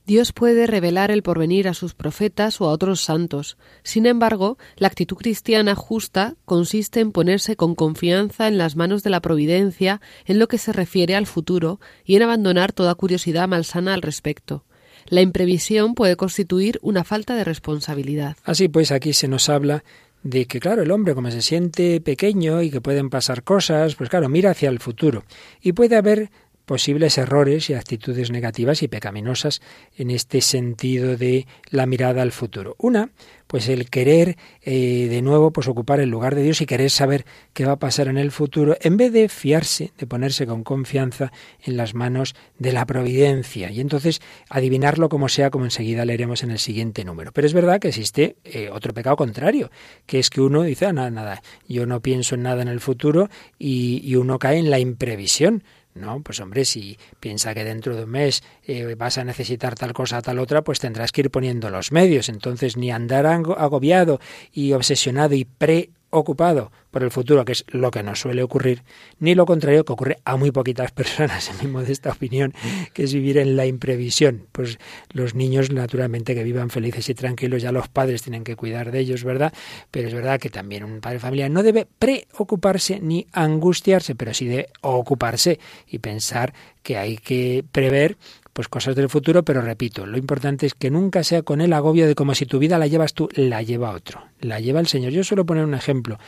[0.08, 3.58] Dios puede revelar el porvenir a sus profetas o a otros santos.
[3.82, 9.10] Sin embargo, la actitud cristiana justa consiste en ponerse con confianza en las manos de
[9.10, 13.92] la providencia en lo que se refiere al futuro y en abandonar toda curiosidad malsana
[13.92, 14.64] al respecto.
[15.08, 18.38] La imprevisión puede constituir una falta de responsabilidad.
[18.44, 19.84] Así pues, aquí se nos habla
[20.22, 24.08] de que, claro, el hombre como se siente pequeño y que pueden pasar cosas, pues
[24.08, 25.24] claro, mira hacia el futuro.
[25.60, 26.30] Y puede haber
[26.68, 29.62] posibles errores y actitudes negativas y pecaminosas
[29.96, 32.76] en este sentido de la mirada al futuro.
[32.78, 33.10] Una,
[33.46, 37.24] pues el querer eh, de nuevo pues ocupar el lugar de Dios y querer saber
[37.54, 41.32] qué va a pasar en el futuro, en vez de fiarse, de ponerse con confianza
[41.64, 46.50] en las manos de la providencia y entonces adivinarlo como sea, como enseguida leeremos en
[46.50, 47.32] el siguiente número.
[47.32, 49.70] Pero es verdad que existe eh, otro pecado contrario,
[50.04, 52.80] que es que uno dice, ah, nada, nada, yo no pienso en nada en el
[52.80, 55.64] futuro y, y uno cae en la imprevisión.
[55.98, 59.92] No, pues hombre, si piensa que dentro de un mes eh, vas a necesitar tal
[59.92, 62.28] cosa, tal otra, pues tendrás que ir poniendo los medios.
[62.28, 64.20] Entonces, ni andar agobiado
[64.52, 68.82] y obsesionado y pre ocupado por el futuro, que es lo que nos suele ocurrir,
[69.18, 72.54] ni lo contrario que ocurre a muy poquitas personas, en mi modesta opinión,
[72.94, 74.46] que es vivir en la imprevisión.
[74.52, 74.78] Pues
[75.12, 79.00] los niños, naturalmente, que vivan felices y tranquilos, ya los padres tienen que cuidar de
[79.00, 79.52] ellos, ¿verdad?
[79.90, 84.34] Pero es verdad que también un padre de familia no debe preocuparse ni angustiarse, pero
[84.34, 88.16] sí debe ocuparse y pensar que hay que prever
[88.58, 92.08] pues cosas del futuro, pero repito, lo importante es que nunca sea con el agobio
[92.08, 95.12] de como si tu vida la llevas tú, la lleva otro, la lleva el Señor.
[95.12, 96.18] Yo suelo poner un ejemplo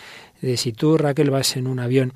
[0.41, 2.13] de si tú, Raquel, vas en un avión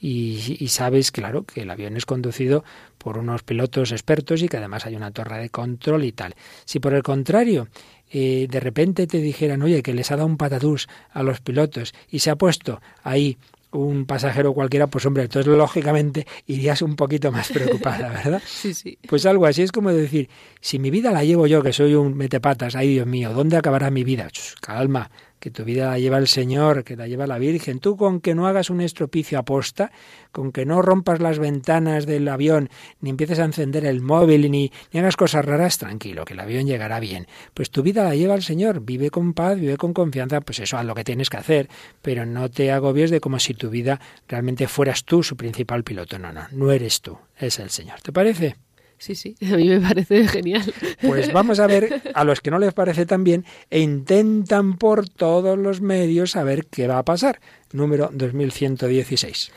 [0.00, 2.64] y, sabes, claro, que el avión es conducido
[2.96, 6.34] por unos pilotos expertos y que además hay una torre de control y tal.
[6.64, 7.68] Si por el contrario
[8.10, 11.92] eh, de repente te dijeran, oye, que les ha dado un patatús a los pilotos
[12.10, 13.36] y se ha puesto ahí
[13.72, 18.42] un pasajero cualquiera, pues hombre, entonces lógicamente irías un poquito más preocupada, ¿verdad?
[18.46, 18.98] Sí, sí.
[19.06, 20.28] Pues algo así es como decir,
[20.60, 23.90] si mi vida la llevo yo, que soy un metepatas, ay Dios mío, ¿dónde acabará
[23.90, 24.28] mi vida?
[24.30, 27.80] Chus, calma, que tu vida la lleva el Señor, que la lleva la Virgen.
[27.80, 29.90] Tú con que no hagas un estropicio aposta,
[30.32, 32.68] con que no rompas las ventanas del avión,
[33.00, 36.66] ni empieces a encender el móvil, ni, ni hagas cosas raras, tranquilo, que el avión
[36.66, 37.26] llegará bien.
[37.54, 40.78] Pues tu vida la lleva el Señor, vive con paz, vive con confianza, pues eso
[40.78, 41.68] es lo que tienes que hacer,
[42.02, 46.18] pero no te agobies de como si tu vida realmente fueras tú su principal piloto.
[46.18, 48.00] No, no, no eres tú, es el Señor.
[48.00, 48.67] ¿Te parece?
[48.98, 50.72] Sí, sí, a mí me parece genial.
[51.00, 55.08] Pues vamos a ver a los que no les parece tan bien e intentan por
[55.08, 57.40] todos los medios saber qué va a pasar.
[57.72, 59.52] Número 2116.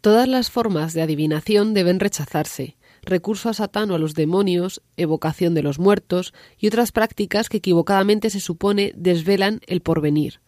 [0.00, 2.76] Todas las formas de adivinación deben rechazarse.
[3.02, 7.58] Recurso a Satán o a los demonios, evocación de los muertos y otras prácticas que
[7.58, 10.40] equivocadamente se supone desvelan el porvenir.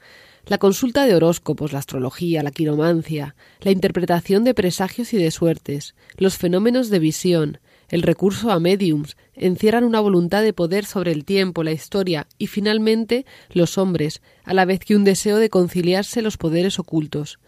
[0.46, 5.94] La consulta de horóscopos, la astrología, la quiromancia, la interpretación de presagios y de suertes,
[6.16, 7.58] los fenómenos de visión,
[7.90, 12.46] el recurso a mediums encierran una voluntad de poder sobre el tiempo, la historia y
[12.46, 17.38] finalmente los hombres, a la vez que un deseo de conciliarse los poderes ocultos.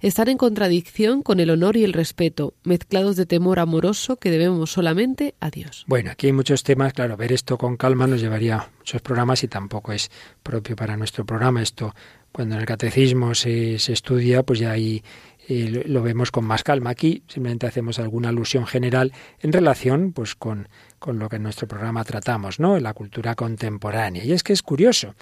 [0.00, 4.72] Están en contradicción con el honor y el respeto, mezclados de temor amoroso que debemos
[4.72, 5.84] solamente a Dios.
[5.86, 9.48] Bueno, aquí hay muchos temas, claro, ver esto con calma nos llevaría muchos programas y
[9.48, 10.10] tampoco es
[10.42, 11.60] propio para nuestro programa.
[11.60, 11.94] Esto,
[12.32, 15.04] cuando en el catecismo se, se estudia, pues ya hay
[15.52, 16.90] eh, lo vemos con más calma.
[16.90, 20.68] Aquí simplemente hacemos alguna alusión general en relación pues con,
[21.00, 22.76] con lo que en nuestro programa tratamos, ¿no?
[22.76, 24.24] En la cultura contemporánea.
[24.24, 25.16] Y es que es curioso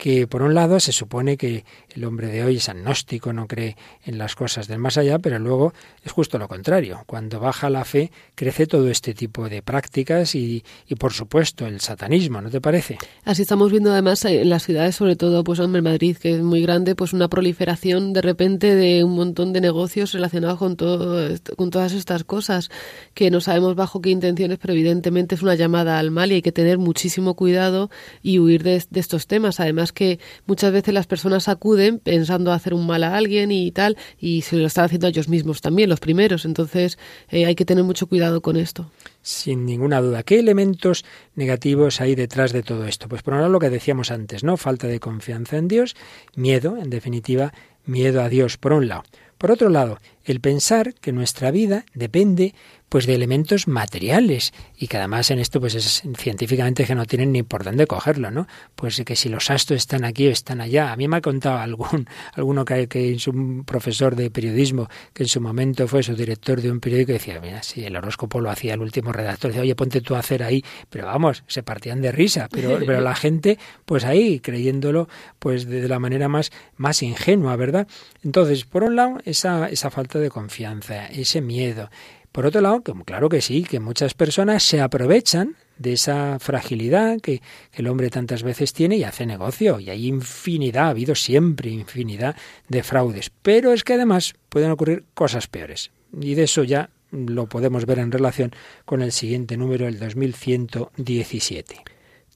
[0.00, 3.76] que por un lado se supone que el hombre de hoy es agnóstico, no cree
[4.06, 7.02] en las cosas del más allá, pero luego es justo lo contrario.
[7.06, 11.80] Cuando baja la fe, crece todo este tipo de prácticas y, y por supuesto el
[11.80, 12.96] satanismo, ¿no te parece?
[13.24, 16.62] Así estamos viendo además en las ciudades, sobre todo pues en Madrid, que es muy
[16.62, 21.68] grande, pues una proliferación de repente de un montón de negocios relacionados con todo con
[21.68, 22.70] todas estas cosas
[23.12, 26.42] que no sabemos bajo qué intenciones, pero evidentemente es una llamada al mal y hay
[26.42, 27.90] que tener muchísimo cuidado
[28.22, 29.60] y huir de, de estos temas.
[29.60, 33.96] Además que muchas veces las personas acuden pensando hacer un mal a alguien y tal,
[34.18, 36.44] y se lo están haciendo ellos mismos también, los primeros.
[36.44, 36.98] Entonces
[37.28, 38.90] eh, hay que tener mucho cuidado con esto.
[39.22, 40.22] Sin ninguna duda.
[40.22, 43.08] ¿Qué elementos negativos hay detrás de todo esto?
[43.08, 44.56] Pues por lado lo que decíamos antes, ¿no?
[44.56, 45.96] Falta de confianza en Dios,
[46.34, 47.52] miedo, en definitiva,
[47.84, 49.02] miedo a Dios, por un lado.
[49.40, 52.54] Por otro lado, el pensar que nuestra vida depende
[52.90, 57.32] pues de elementos materiales y que además en esto pues es científicamente que no tienen
[57.32, 58.48] ni por dónde cogerlo, ¿no?
[58.74, 60.92] Pues que si los astros están aquí o están allá.
[60.92, 65.22] A mí me ha contado algún alguno que, que es un profesor de periodismo que
[65.22, 68.40] en su momento fue su director de un periódico y decía, mira, si el horóscopo
[68.40, 71.62] lo hacía el último redactor, decía, oye, ponte tú a hacer ahí, pero vamos, se
[71.62, 76.50] partían de risa, pero, pero la gente pues ahí creyéndolo pues de la manera más
[76.76, 77.86] más ingenua, ¿verdad?
[78.24, 81.88] Entonces, por un lado, esa esa falta de confianza, ese miedo,
[82.32, 87.42] por otro lado, claro que sí, que muchas personas se aprovechan de esa fragilidad que,
[87.72, 89.80] el hombre tantas veces tiene y hace negocio.
[89.80, 92.36] Y hay infinidad, ha habido siempre infinidad
[92.68, 93.32] de fraudes.
[93.42, 95.90] Pero es que además pueden ocurrir cosas peores.
[96.20, 98.52] Y de eso ya lo podemos ver en relación
[98.84, 101.82] con el siguiente número, el 2117.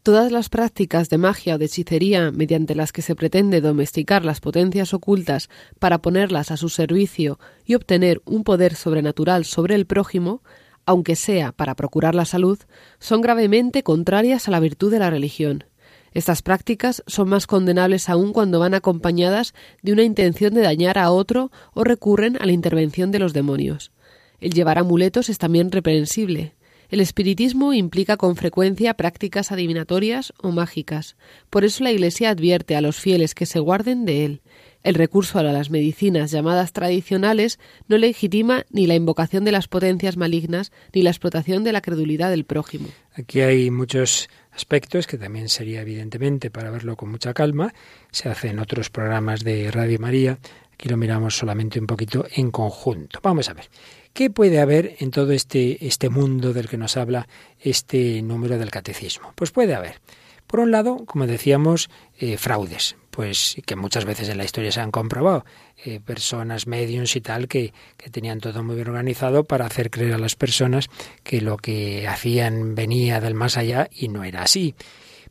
[0.05, 4.39] Todas las prácticas de magia o de hechicería mediante las que se pretende domesticar las
[4.41, 10.43] potencias ocultas para ponerlas a su servicio y obtener un poder sobrenatural sobre el prójimo,
[10.85, 12.59] aunque sea para procurar la salud,
[12.99, 15.65] son gravemente contrarias a la virtud de la religión.
[16.13, 21.11] Estas prácticas son más condenables aún cuando van acompañadas de una intención de dañar a
[21.11, 23.91] otro o recurren a la intervención de los demonios.
[24.39, 26.53] El llevar amuletos es también reprensible.
[26.89, 31.17] El espiritismo implica con frecuencia prácticas adivinatorias o mágicas.
[31.51, 34.43] Por eso la Iglesia advierte a los fieles que se guarden de él.
[34.83, 40.19] El recurso a las medicinas llamadas tradicionales no legitima ni la invocación de las potencias
[40.19, 42.89] malignas ni la explotación de la credulidad del prójimo.
[43.15, 47.73] Aquí hay muchos aspectos que también sería evidentemente para verlo con mucha calma.
[48.11, 50.39] Se hace en otros programas de Radio María.
[50.75, 53.21] Aquí lo miramos solamente un poquito en conjunto.
[53.23, 53.71] Vamos a ver.
[54.15, 57.27] ¿Qué puede haber en todo este, este mundo del que nos habla
[57.59, 59.33] este número del catecismo?
[59.35, 60.01] Pues puede haber,
[60.47, 64.81] por un lado, como decíamos, eh, fraudes, pues que muchas veces en la historia se
[64.81, 65.45] han comprobado,
[65.85, 70.15] eh, personas mediums y tal que, que tenían todo muy bien organizado para hacer creer
[70.15, 70.91] a las personas
[71.25, 74.77] que lo que hacían venía del más allá y no era así.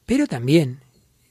[0.05, 0.81] Pero también,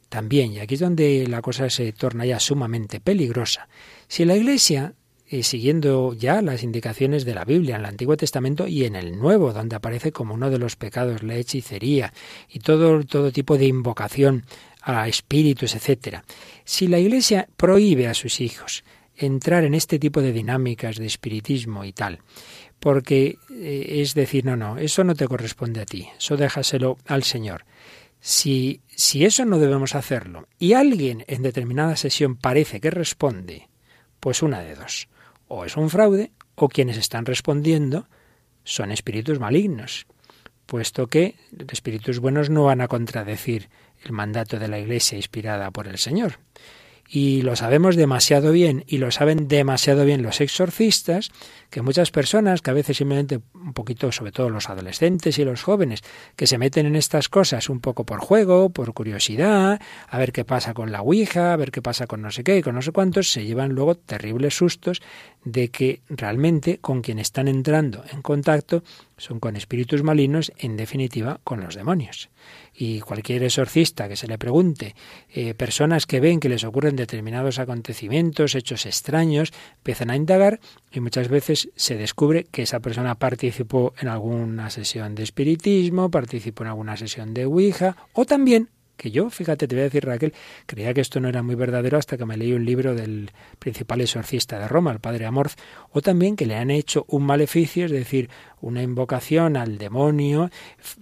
[0.09, 3.69] también, y aquí es donde la cosa se torna ya sumamente peligrosa,
[4.09, 4.95] si la Iglesia
[5.33, 9.17] eh, siguiendo ya las indicaciones de la Biblia en el Antiguo Testamento y en el
[9.17, 12.13] Nuevo, donde aparece como uno de los pecados la hechicería
[12.51, 14.45] y todo, todo tipo de invocación
[14.83, 16.23] a espíritus, etcétera.
[16.67, 18.85] Si la Iglesia prohíbe a sus hijos
[19.17, 22.19] entrar en este tipo de dinámicas de espiritismo y tal,
[22.79, 27.23] porque eh, es decir, no, no, eso no te corresponde a ti, eso déjaselo al
[27.23, 27.65] Señor.
[28.21, 33.71] Si, si eso no debemos hacerlo y alguien en determinada sesión parece que responde,
[34.21, 35.09] pues una de dos
[35.55, 38.09] o es un fraude o quienes están respondiendo
[38.65, 40.07] son espíritus malignos,
[40.65, 41.35] puesto que
[41.69, 43.69] espíritus buenos no van a contradecir
[44.03, 46.39] el mandato de la Iglesia inspirada por el Señor.
[47.15, 51.31] Y lo sabemos demasiado bien y lo saben demasiado bien los exorcistas,
[51.69, 55.63] que muchas personas, que a veces simplemente un poquito, sobre todo los adolescentes y los
[55.63, 56.01] jóvenes,
[56.37, 60.47] que se meten en estas cosas un poco por juego, por curiosidad, a ver qué
[60.47, 62.93] pasa con la Ouija, a ver qué pasa con no sé qué, con no sé
[62.93, 65.03] cuántos, se llevan luego terribles sustos
[65.45, 68.83] de que realmente con quien están entrando en contacto
[69.17, 72.29] son con espíritus malignos, en definitiva con los demonios.
[72.75, 74.97] Y cualquier exorcista que se le pregunte,
[75.33, 81.01] eh, personas que ven que les ocurren determinados acontecimientos, hechos extraños, empiezan a indagar y
[81.01, 86.71] muchas veces se descubre que esa persona participó en alguna sesión de espiritismo, participó en
[86.71, 90.33] alguna sesión de Ouija o también que yo, fíjate, te voy a decir Raquel,
[90.67, 94.01] creía que esto no era muy verdadero hasta que me leí un libro del principal
[94.01, 95.59] exorcista de Roma, el padre Amorth,
[95.91, 98.31] o también que le han hecho un maleficio, es decir,
[98.61, 100.51] una invocación al demonio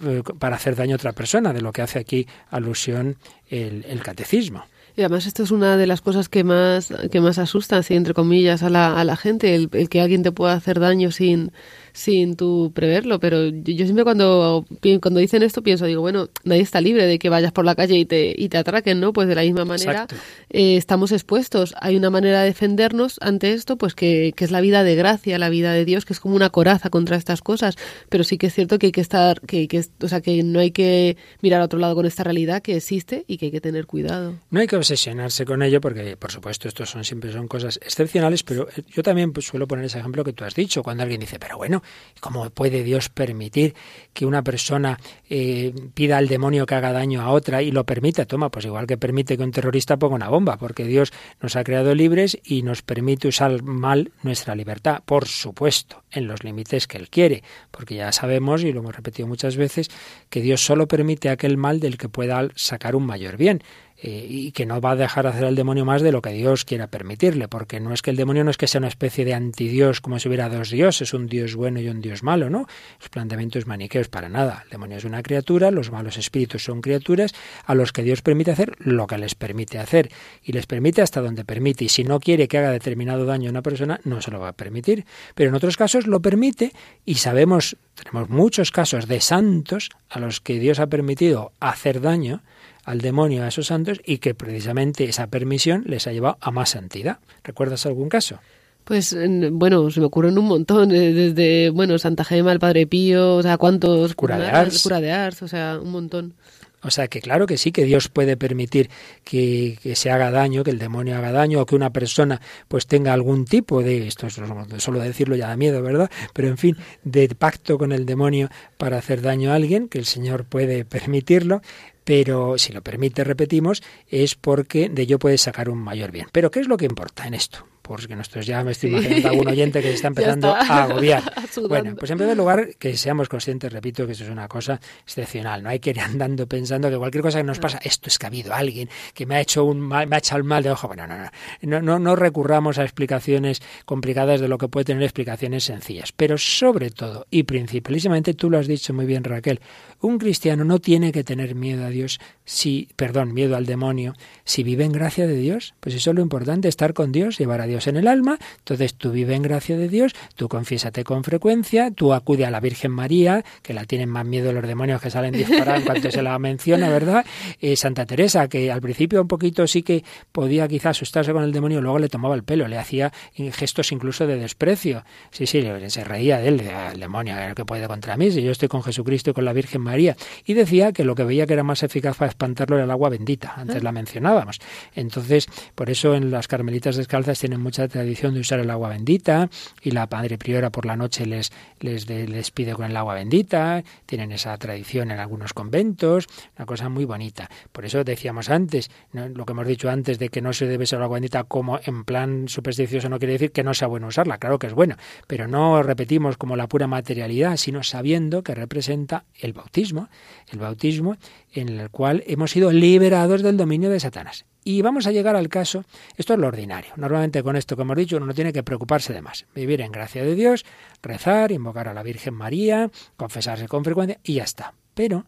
[0.03, 3.17] eh, para hacer daño a otra persona, de lo que hace aquí alusión
[3.49, 4.65] el, catecismo.
[4.97, 8.15] Y además esto es una de las cosas que más, que más asustan, así, entre
[8.15, 11.53] comillas, a la, a la gente, el, el que alguien te pueda hacer daño sin,
[11.93, 13.21] sin tú preverlo.
[13.21, 14.65] Pero yo, siempre cuando,
[15.01, 17.97] cuando dicen esto pienso, digo, bueno, nadie está libre de que vayas por la calle
[17.97, 19.13] y te, y te atraquen, ¿no?
[19.13, 20.07] Pues de la misma manera
[20.51, 21.75] eh, estamos expuestos.
[21.81, 25.39] Hay una manera de defendernos ante esto, pues que, que es la vida de gracia,
[25.39, 27.77] la vida de Dios, que es como una coraza contra estas cosas.
[28.09, 30.61] Pero sí que es cierto que hay que estar, que, que, o sea, que no
[30.61, 33.61] hay que mirar a otro lado con esta realidad que existe y que hay que
[33.61, 34.35] tener cuidado.
[34.51, 38.43] No hay que obsesionarse con ello porque, por supuesto, estos son siempre son cosas excepcionales,
[38.43, 41.21] pero eh, yo también pues, suelo poner ese ejemplo que tú has dicho, cuando alguien
[41.21, 41.80] dice, pero bueno,
[42.21, 43.75] ¿cómo puede Dios permitir
[44.13, 48.27] que una persona eh, pida al demonio que haga daño a otra y lo permite?
[48.27, 51.65] Toma, pues igual que permite que un terrorista ponga una bomba, porque Dios nos ha
[51.65, 56.99] creado libres y nos permite usar mal nuestra libertad, por supuesto, en los límites que
[56.99, 59.91] Él quiere, porque ya sabemos, y lo hemos repetido muchas veces,
[60.29, 63.63] que Dios solo permite aquel mal del que pueda sacar un mayor bien
[64.03, 66.65] eh, y que no va a dejar hacer al demonio más de lo que Dios
[66.65, 69.35] quiera permitirle, porque no es que el demonio no es que sea una especie de
[69.35, 72.67] antidios como si hubiera dos dioses, un dios bueno y un dios malo, ¿no?
[72.99, 74.63] Los planteamientos maniqueos para nada.
[74.65, 77.35] El demonio es una criatura, los malos espíritus son criaturas
[77.67, 80.11] a los que Dios permite hacer lo que les permite hacer
[80.43, 83.51] y les permite hasta donde permite y si no quiere que haga determinado daño a
[83.51, 86.73] una persona no se lo va a permitir, pero en otros casos lo permite
[87.05, 92.43] y sabemos, tenemos muchos casos de santos a los que Dios ha permitido hacer daño
[92.85, 96.71] al demonio a esos santos y que precisamente esa permisión les ha llevado a más
[96.71, 97.19] santidad.
[97.45, 98.39] ¿Recuerdas algún caso?
[98.85, 102.87] Pues en- bueno, se me ocurren un montón, eh, desde bueno Santa Gema, el Padre
[102.87, 104.83] Pío, o sea, cuántos Cura de Ars.
[104.83, 106.35] cura de Ars, o sea, un montón.
[106.83, 108.89] O sea que claro que sí, que Dios puede permitir
[109.23, 112.87] que, que se haga daño, que el demonio haga daño o que una persona pues
[112.87, 114.41] tenga algún tipo de, esto es
[114.79, 116.11] solo decirlo ya da miedo, ¿verdad?
[116.33, 120.07] Pero en fin, de pacto con el demonio para hacer daño a alguien, que el
[120.07, 121.61] Señor puede permitirlo,
[122.05, 126.27] pero si lo permite, repetimos, es porque de ello puede sacar un mayor bien.
[126.33, 127.70] Pero ¿qué es lo que importa en esto?
[127.91, 130.75] Porque nosotros ya me estoy imaginando a algún oyente que se está empezando está.
[130.75, 131.23] a agobiar.
[131.69, 135.65] Bueno, pues en primer lugar, que seamos conscientes, repito, que eso es una cosa excepcional.
[135.65, 138.27] No hay que ir andando pensando que cualquier cosa que nos pasa, esto es que
[138.27, 140.71] ha habido alguien que me ha hecho un mal, me ha echado el mal de
[140.71, 140.87] ojo.
[140.87, 141.31] Bueno, no, no,
[141.63, 146.13] no, no, no recurramos a explicaciones complicadas de lo que puede tener explicaciones sencillas.
[146.13, 149.61] Pero sobre todo y principalísimamente, tú lo has dicho muy bien, Raquel,
[150.01, 154.15] un cristiano no tiene que tener miedo a Dios si, perdón, miedo al demonio,
[154.45, 155.75] si vive en gracia de Dios.
[155.81, 158.39] Pues eso es lo importante, estar con Dios, llevar a Dios en el alma.
[158.59, 162.61] Entonces tú vive en gracia de Dios, tú confiésate con frecuencia, tú acude a la
[162.61, 166.23] Virgen María, que la tienen más miedo los demonios que salen disparados en cuanto se
[166.23, 167.25] la menciona, ¿verdad?
[167.61, 171.53] Eh, Santa Teresa, que al principio un poquito sí que podía quizás asustarse con el
[171.53, 173.13] demonio, luego le tomaba el pelo, le hacía
[173.53, 175.05] gestos incluso de desprecio.
[175.31, 178.31] Sí, sí, se reía de él, de, el demonio, que puede contra mí?
[178.31, 180.17] Si yo estoy con Jesucristo y con la Virgen María.
[180.45, 183.09] Y decía que lo que veía que era más eficaz para espantarlo era el agua
[183.09, 184.59] bendita, antes la mencionábamos.
[184.95, 189.49] Entonces, por eso en las carmelitas descalzas tienen mucha tradición de usar el agua bendita
[189.81, 193.85] y la Padre Priora por la noche les, les, les pide con el agua bendita,
[194.07, 197.49] tienen esa tradición en algunos conventos, una cosa muy bonita.
[197.71, 200.97] Por eso decíamos antes, lo que hemos dicho antes de que no se debe usar
[200.97, 204.39] el agua bendita como en plan supersticioso no quiere decir que no sea bueno usarla,
[204.39, 204.97] claro que es bueno,
[205.29, 210.09] pero no repetimos como la pura materialidad, sino sabiendo que representa el bautismo,
[210.49, 211.19] el bautismo
[211.53, 214.45] en el cual hemos sido liberados del dominio de Satanás.
[214.63, 215.85] Y vamos a llegar al caso,
[216.17, 216.93] esto es lo ordinario.
[216.97, 219.47] Normalmente con esto que hemos dicho uno no tiene que preocuparse de más.
[219.55, 220.67] Vivir en gracia de Dios,
[221.03, 224.75] rezar, invocar a la Virgen María, confesarse con frecuencia y ya está.
[224.95, 225.25] Pero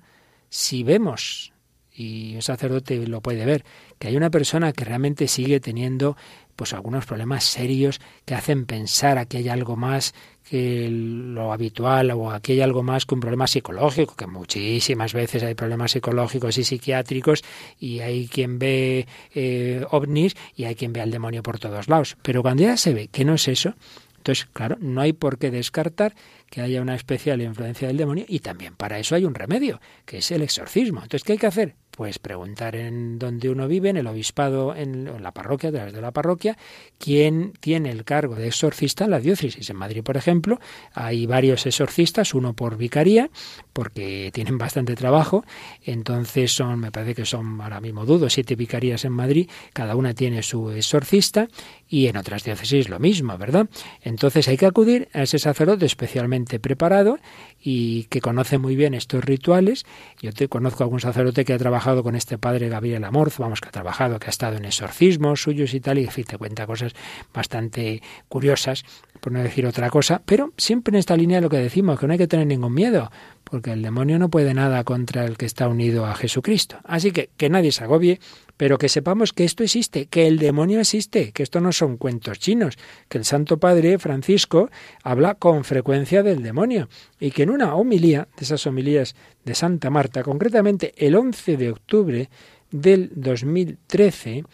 [0.50, 1.52] si vemos,
[1.94, 3.64] y un sacerdote lo puede ver,
[3.98, 6.16] que hay una persona que realmente sigue teniendo
[6.56, 10.14] pues algunos problemas serios que hacen pensar a que hay algo más
[10.48, 15.42] que lo habitual o aquí hay algo más que un problema psicológico, que muchísimas veces
[15.42, 17.42] hay problemas psicológicos y psiquiátricos
[17.78, 22.16] y hay quien ve eh, ovnis y hay quien ve al demonio por todos lados.
[22.22, 23.74] Pero cuando ya se ve que no es eso,
[24.22, 26.14] entonces, claro, no hay por qué descartar
[26.48, 30.18] que haya una especial influencia del demonio y también para eso hay un remedio, que
[30.18, 31.02] es el exorcismo.
[31.02, 31.74] Entonces, ¿qué hay que hacer?
[32.02, 36.00] Pues preguntar en donde uno vive, en el obispado, en, la parroquia, a través de
[36.00, 36.58] la parroquia,
[36.98, 39.70] quién tiene el cargo de exorcista en la diócesis.
[39.70, 40.58] En Madrid, por ejemplo,
[40.94, 43.30] hay varios exorcistas, uno por vicaría,
[43.72, 45.44] porque tienen bastante trabajo.
[45.84, 50.12] Entonces son, me parece que son ahora mismo dudo, siete vicarías en Madrid, cada una
[50.12, 51.46] tiene su exorcista
[51.88, 53.68] y en otras diócesis lo mismo, ¿verdad?
[54.00, 57.18] Entonces hay que acudir a ese sacerdote especialmente preparado
[57.60, 59.84] y que conoce muy bien estos rituales.
[60.20, 63.60] Yo te conozco a algún sacerdote que ha trabajado con este padre Gabriel Amorzo, vamos,
[63.60, 66.66] que ha trabajado, que ha estado en exorcismos suyos y tal, y en te cuenta
[66.66, 66.92] cosas
[67.34, 68.84] bastante curiosas,
[69.20, 72.12] por no decir otra cosa, pero siempre en esta línea lo que decimos, que no
[72.12, 73.10] hay que tener ningún miedo,
[73.44, 76.78] porque el demonio no puede nada contra el que está unido a Jesucristo.
[76.84, 78.20] Así que que nadie se agobie,
[78.56, 82.38] pero que sepamos que esto existe, que el demonio existe, que esto no son cuentos
[82.38, 82.78] chinos,
[83.08, 84.70] que el Santo Padre Francisco
[85.02, 86.88] habla con frecuencia del demonio
[87.18, 89.14] y que en una homilía, de esas homilías
[89.44, 92.30] de Santa Marta, concretamente el 11 de octubre
[92.70, 94.44] del 2013,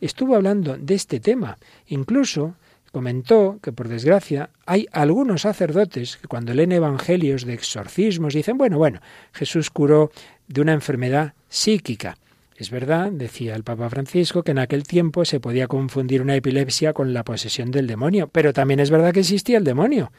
[0.00, 1.58] estuvo hablando de este tema.
[1.86, 2.56] Incluso
[2.92, 8.78] comentó que, por desgracia, hay algunos sacerdotes que cuando leen evangelios de exorcismos dicen, bueno,
[8.78, 9.00] bueno,
[9.32, 10.10] Jesús curó
[10.46, 12.16] de una enfermedad psíquica.
[12.56, 16.92] Es verdad, decía el Papa Francisco, que en aquel tiempo se podía confundir una epilepsia
[16.92, 20.10] con la posesión del demonio, pero también es verdad que existía el demonio.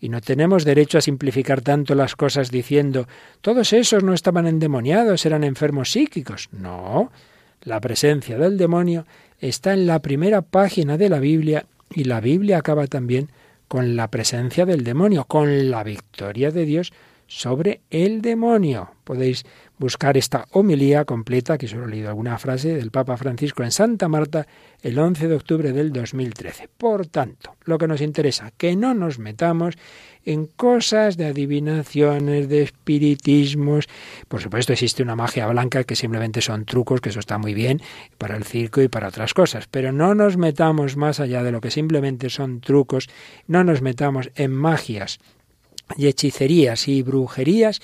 [0.00, 3.08] Y no tenemos derecho a simplificar tanto las cosas diciendo
[3.40, 6.48] todos esos no estaban endemoniados, eran enfermos psíquicos.
[6.52, 7.10] No,
[7.62, 9.04] la presencia del demonio
[9.40, 13.30] está en la primera página de la Biblia y la Biblia acaba también
[13.68, 16.92] con la presencia del demonio, con la victoria de Dios
[17.26, 18.90] sobre el demonio.
[19.04, 19.44] Podéis
[19.78, 24.08] buscar esta homilía completa, que solo he leído alguna frase del Papa Francisco en Santa
[24.08, 24.46] Marta
[24.82, 26.68] el 11 de octubre del 2013.
[26.76, 29.76] Por tanto, lo que nos interesa, que no nos metamos
[30.24, 33.88] en cosas de adivinaciones, de espiritismos.
[34.28, 37.80] Por supuesto, existe una magia blanca que simplemente son trucos, que eso está muy bien
[38.18, 39.66] para el circo y para otras cosas.
[39.70, 43.08] Pero no nos metamos más allá de lo que simplemente son trucos,
[43.46, 45.18] no nos metamos en magias
[45.96, 47.80] y hechicerías y brujerías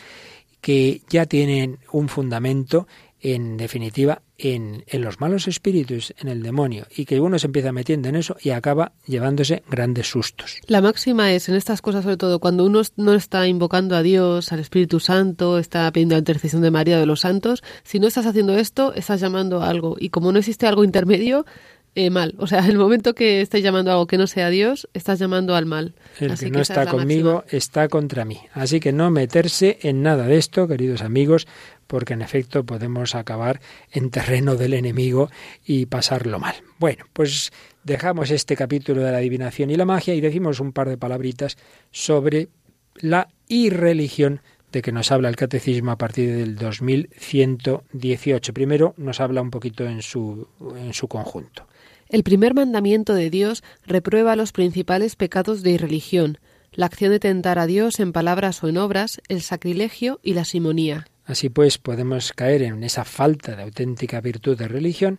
[0.61, 2.89] que ya tienen un fundamento,
[3.25, 7.73] en definitiva, en, en, los malos espíritus, en el demonio, y que uno se empieza
[7.73, 10.61] metiendo en eso y acaba llevándose grandes sustos.
[10.67, 14.53] La máxima es en estas cosas, sobre todo, cuando uno no está invocando a Dios,
[14.53, 18.27] al Espíritu Santo, está pidiendo la intercesión de María de los santos, si no estás
[18.27, 21.47] haciendo esto, estás llamando a algo, y como no existe algo intermedio,
[21.95, 22.35] eh, mal.
[22.39, 25.55] O sea, el momento que estés llamando a algo que no sea Dios, estás llamando
[25.55, 25.95] al mal.
[26.21, 27.59] El Así que no está es conmigo máxima.
[27.59, 28.41] está contra mí.
[28.53, 31.47] Así que no meterse en nada de esto, queridos amigos,
[31.87, 33.61] porque en efecto podemos acabar
[33.93, 35.31] en terreno del enemigo
[35.65, 36.55] y pasarlo mal.
[36.79, 37.53] Bueno, pues
[37.85, 41.57] dejamos este capítulo de la adivinación y la magia y decimos un par de palabritas
[41.91, 42.49] sobre
[42.97, 44.41] la irreligión
[44.73, 48.53] de que nos habla el catecismo a partir del 2118.
[48.53, 51.69] Primero nos habla un poquito en su, en su conjunto.
[52.15, 56.39] El primer mandamiento de Dios reprueba los principales pecados de irreligión,
[56.71, 60.45] la acción de tentar a Dios en palabras o en obras, el sacrilegio y la
[60.45, 61.09] simonía.
[61.25, 65.19] Así pues, podemos caer en esa falta de auténtica virtud de religión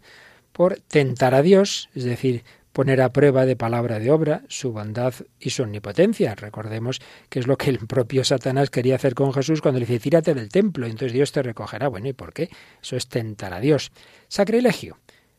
[0.54, 5.14] por tentar a Dios, es decir, poner a prueba de palabra de obra su bondad
[5.38, 6.34] y su omnipotencia.
[6.36, 10.00] Recordemos que es lo que el propio Satanás quería hacer con Jesús cuando le dice,
[10.00, 11.90] tírate del templo, entonces Dios te recogerá.
[11.90, 12.50] Bueno, ¿y por qué?
[12.82, 13.92] Eso es tentar a Dios.
[14.30, 14.98] Sacrilegio,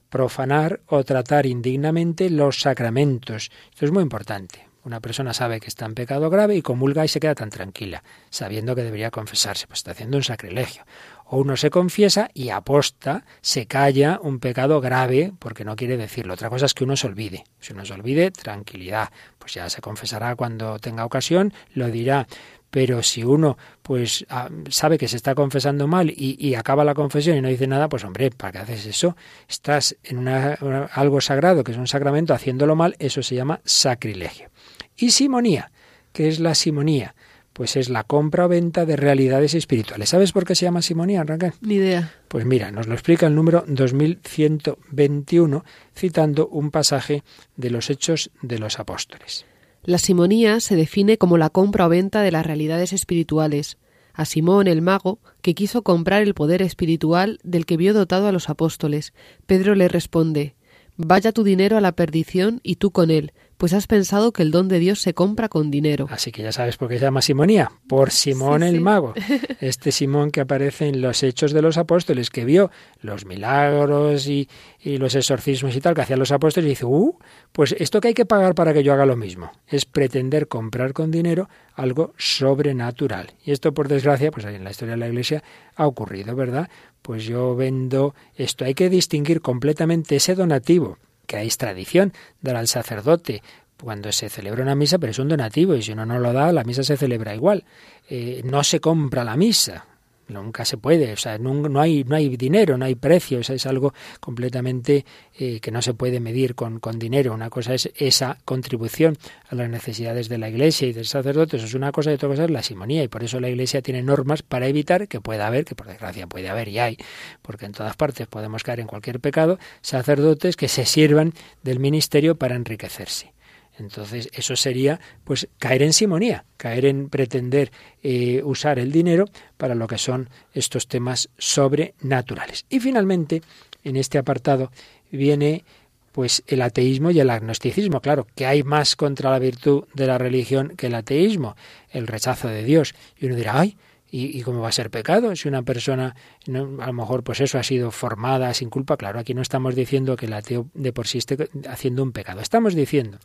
[0.09, 3.51] profanar o tratar indignamente los sacramentos.
[3.71, 4.67] Esto es muy importante.
[4.87, 8.05] Una persona sabe que está en pecado grave y comulga y se queda tan tranquila,
[8.31, 10.85] sabiendo que debería confesarse, pues está haciendo un sacrilegio.
[11.29, 16.35] O uno se confiesa y aposta, se calla un pecado grave porque no quiere decirlo.
[16.35, 17.45] Otra cosa es que uno se olvide.
[17.59, 19.11] Si uno se olvide, tranquilidad.
[19.39, 22.29] Pues ya se confesará cuando tenga ocasión, lo dirá.
[22.71, 27.37] Pero si uno pues ah, sabe que se está confesando mal y, acaba la confesión
[27.37, 29.17] y no dice nada, pues hombre, ¿para qué haces eso?
[29.49, 34.51] Estás en algo sagrado, que es un sacramento, haciéndolo mal, eso se llama sacrilegio.
[34.97, 35.71] Y simonía,
[36.13, 37.15] ¿qué es la simonía?
[37.57, 40.11] Pues es la compra o venta de realidades espirituales.
[40.11, 41.55] ¿Sabes por qué se llama simonía, Raquel?
[41.63, 42.13] Ni idea.
[42.29, 45.65] Pues mira, nos lo explica el número 2121,
[45.97, 47.23] citando un pasaje
[47.57, 49.47] de los Hechos de los Apóstoles.
[49.85, 53.79] La simonía se define como la compra o venta de las realidades espirituales.
[54.13, 58.33] A Simón el mago, que quiso comprar el poder espiritual del que vio dotado a
[58.33, 59.15] los apóstoles,
[59.47, 60.57] Pedro le responde
[60.99, 64.51] Vaya tu dinero a la perdición y tú con él, pues has pensado que el
[64.51, 66.07] don de Dios se compra con dinero.
[66.11, 68.81] Así que ya sabes por qué se llama simonía, por Simón Sí, el sí.
[68.81, 69.15] mago.
[69.61, 74.49] Este Simón que aparece en los Hechos de los Apóstoles, que vio los milagros y,
[74.81, 77.17] y los exorcismos y tal que hacían los apóstoles y dice, uh,
[77.53, 80.93] pues esto que hay que pagar para que yo haga lo mismo, es pretender comprar
[80.93, 83.33] con dinero algo sobrenatural.
[83.45, 85.43] Y esto, por desgracia, pues en la historia de la Iglesia
[85.75, 86.69] ha ocurrido, ¿verdad?
[87.03, 88.65] Pues yo vendo esto.
[88.65, 93.43] Hay que distinguir completamente ese donativo, que hay tradición, dar al sacerdote
[93.83, 96.53] cuando se celebra una misa, pero es un donativo y si uno no lo da,
[96.53, 97.65] la misa se celebra igual.
[98.09, 99.87] Eh, no se compra la misa,
[100.29, 103.67] nunca se puede, o sea, no, no, hay, no hay dinero, no hay precio, es
[103.67, 105.05] algo completamente
[105.39, 107.33] eh, que no se puede medir con, con, dinero.
[107.33, 109.17] Una cosa es esa contribución
[109.49, 112.29] a las necesidades de la Iglesia y del sacerdote, eso es una cosa y otra
[112.29, 115.47] cosa es la simonía, y por eso la Iglesia tiene normas para evitar que pueda
[115.47, 116.99] haber, que por desgracia puede haber y hay,
[117.43, 122.37] porque en todas partes podemos caer en cualquier pecado, sacerdotes que se sirvan del ministerio
[122.37, 123.36] para enriquecerse.
[123.79, 127.71] Entonces, eso sería pues caer en simonía, caer en pretender
[128.03, 132.65] eh, usar el dinero para lo que son estos temas sobrenaturales.
[132.71, 133.43] Y finalmente,
[133.85, 134.71] en este apartado
[135.11, 135.65] viene
[136.13, 138.01] pues el ateísmo y el agnosticismo.
[138.01, 141.57] Claro, que hay más contra la virtud de la religión que el ateísmo,
[141.91, 142.95] el rechazo de Dios.
[143.19, 143.77] Y uno dirá, ay,
[144.11, 145.37] ¿y, cómo va a ser pecado?
[145.37, 146.17] Si una persona,
[146.47, 148.97] a lo mejor, pues eso ha sido formada sin culpa.
[148.97, 152.41] Claro, aquí no estamos diciendo que el ateo de por sí esté haciendo un pecado.
[152.41, 153.19] Estamos diciendo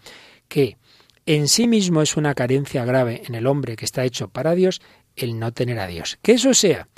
[0.52, 0.78] que
[1.26, 4.82] en sí mismo es una carencia grave en el hombre que está hecho para Dios
[5.16, 6.20] el no tener a Dios.
[6.22, 6.90] Que eso sea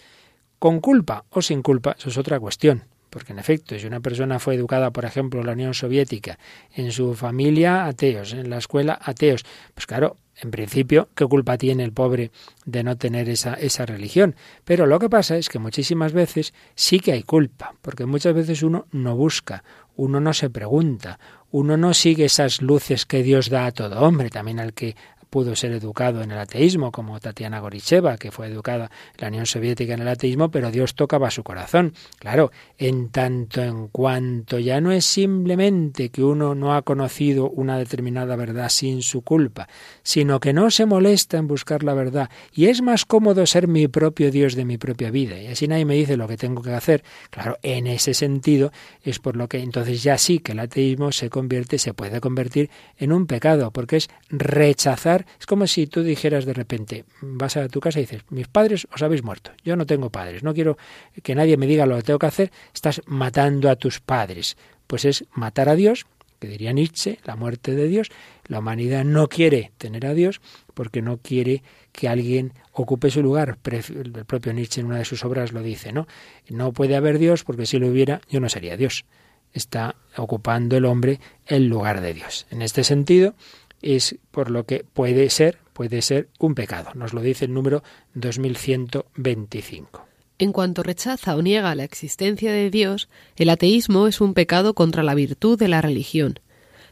[0.58, 2.86] con culpa o sin culpa, eso es otra cuestión.
[3.12, 6.40] Porque en efecto, si una persona fue educada, por ejemplo, en la Unión Soviética,
[6.74, 9.46] en su familia ateos, en la escuela ateos,
[9.76, 12.32] pues claro, en principio, ¿qué culpa tiene el pobre
[12.66, 14.36] de no tener esa, esa religión?
[14.64, 18.64] Pero lo que pasa es que muchísimas veces sí que hay culpa, porque muchas veces
[18.64, 19.64] uno no busca,
[19.96, 21.20] uno no se pregunta,
[21.54, 24.96] uno no sigue esas luces que Dios da a todo hombre, también al que
[25.34, 29.48] pudo ser educado en el ateísmo, como Tatiana Goricheva, que fue educada en la Unión
[29.48, 31.96] Soviética en el ateísmo, pero Dios tocaba su corazón.
[32.20, 37.80] Claro, en tanto en cuanto ya no es simplemente que uno no ha conocido una
[37.80, 39.68] determinada verdad sin su culpa,
[40.04, 43.88] sino que no se molesta en buscar la verdad y es más cómodo ser mi
[43.88, 46.74] propio Dios de mi propia vida y así nadie me dice lo que tengo que
[46.74, 47.04] hacer.
[47.32, 48.72] Claro, en ese sentido
[49.02, 52.70] es por lo que entonces ya sí que el ateísmo se convierte, se puede convertir
[53.00, 57.68] en un pecado, porque es rechazar es como si tú dijeras de repente, vas a
[57.68, 60.78] tu casa y dices, mis padres os habéis muerto, yo no tengo padres, no quiero
[61.22, 64.58] que nadie me diga lo que tengo que hacer, estás matando a tus padres.
[64.88, 66.06] Pues es matar a Dios,
[66.44, 68.12] que diría Nietzsche, la muerte de Dios.
[68.48, 70.42] La humanidad no quiere tener a Dios
[70.74, 71.64] porque no quiere
[71.94, 73.58] que alguien ocupe su lugar.
[73.64, 76.06] El propio Nietzsche en una de sus obras lo dice, ¿no?
[76.50, 79.06] No puede haber Dios porque si lo hubiera yo no sería Dios.
[79.54, 82.46] Está ocupando el hombre el lugar de Dios.
[82.50, 83.36] En este sentido,
[83.84, 86.90] es por lo que puede ser, puede ser un pecado.
[86.96, 87.84] Nos lo dice el número
[88.16, 90.08] 2125.
[90.40, 95.04] En cuanto rechaza o niega la existencia de Dios, el ateísmo es un pecado contra
[95.04, 96.40] la virtud de la religión.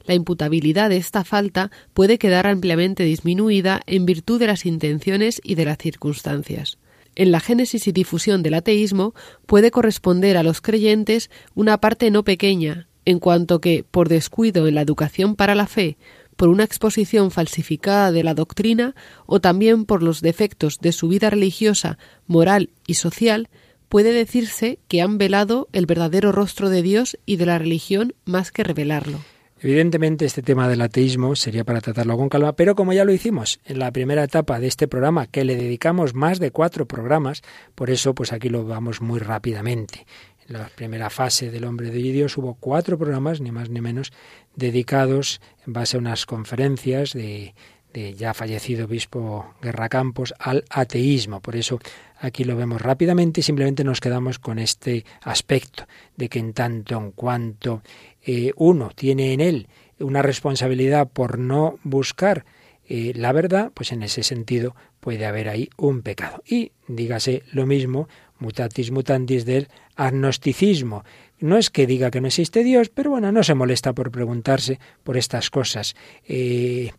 [0.05, 5.55] La imputabilidad de esta falta puede quedar ampliamente disminuida en virtud de las intenciones y
[5.55, 6.77] de las circunstancias.
[7.15, 9.13] En la génesis y difusión del ateísmo
[9.45, 14.75] puede corresponder a los creyentes una parte no pequeña, en cuanto que, por descuido en
[14.75, 15.97] la educación para la fe
[16.41, 18.95] por una exposición falsificada de la doctrina
[19.27, 23.47] o también por los defectos de su vida religiosa, moral y social,
[23.89, 28.51] puede decirse que han velado el verdadero rostro de Dios y de la religión más
[28.51, 29.19] que revelarlo.
[29.59, 33.59] Evidentemente este tema del ateísmo sería para tratarlo con calma, pero como ya lo hicimos
[33.63, 37.43] en la primera etapa de este programa, que le dedicamos más de cuatro programas,
[37.75, 40.07] por eso pues aquí lo vamos muy rápidamente
[40.51, 44.11] la primera fase del hombre de Dios hubo cuatro programas, ni más ni menos,
[44.55, 47.53] dedicados en base a unas conferencias de,
[47.93, 51.41] de ya fallecido obispo Guerra Campos al ateísmo.
[51.41, 51.79] Por eso
[52.19, 55.85] aquí lo vemos rápidamente y simplemente nos quedamos con este aspecto
[56.15, 57.81] de que en tanto en cuanto
[58.25, 59.67] eh, uno tiene en él
[59.99, 62.45] una responsabilidad por no buscar
[62.93, 66.43] eh, la verdad, pues en ese sentido puede haber ahí un pecado.
[66.45, 69.69] Y dígase lo mismo, mutatis mutandis del
[70.05, 71.03] agnosticismo.
[71.39, 74.79] No es que diga que no existe Dios, pero bueno, no se molesta por preguntarse
[75.03, 75.95] por estas cosas.
[76.27, 76.91] Eh,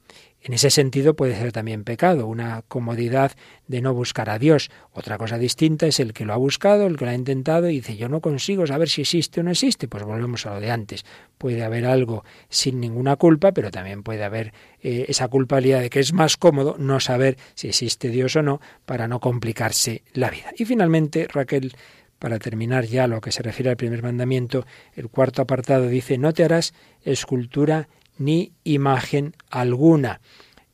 [0.44, 3.30] en ese sentido puede ser también pecado, una comodidad
[3.68, 4.70] de no buscar a Dios.
[4.90, 7.76] Otra cosa distinta es el que lo ha buscado, el que lo ha intentado y
[7.76, 9.86] dice yo no consigo saber si existe o no existe.
[9.86, 11.05] Pues volvemos a lo de antes.
[11.38, 16.00] Puede haber algo sin ninguna culpa, pero también puede haber eh, esa culpabilidad de que
[16.00, 20.53] es más cómodo no saber si existe Dios o no para no complicarse la vida.
[20.57, 21.76] Y finalmente, Raquel,
[22.23, 24.64] para terminar ya lo que se refiere al primer mandamiento,
[24.95, 30.20] el cuarto apartado dice no te harás escultura ni imagen alguna.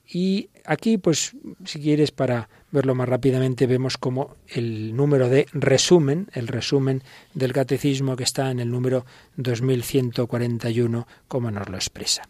[0.07, 1.35] Y aquí, pues,
[1.65, 7.55] si quieres, para verlo más rápidamente, vemos como el número de resumen, el resumen del
[7.55, 12.25] catecismo que está en el número 2141, como nos lo expresa.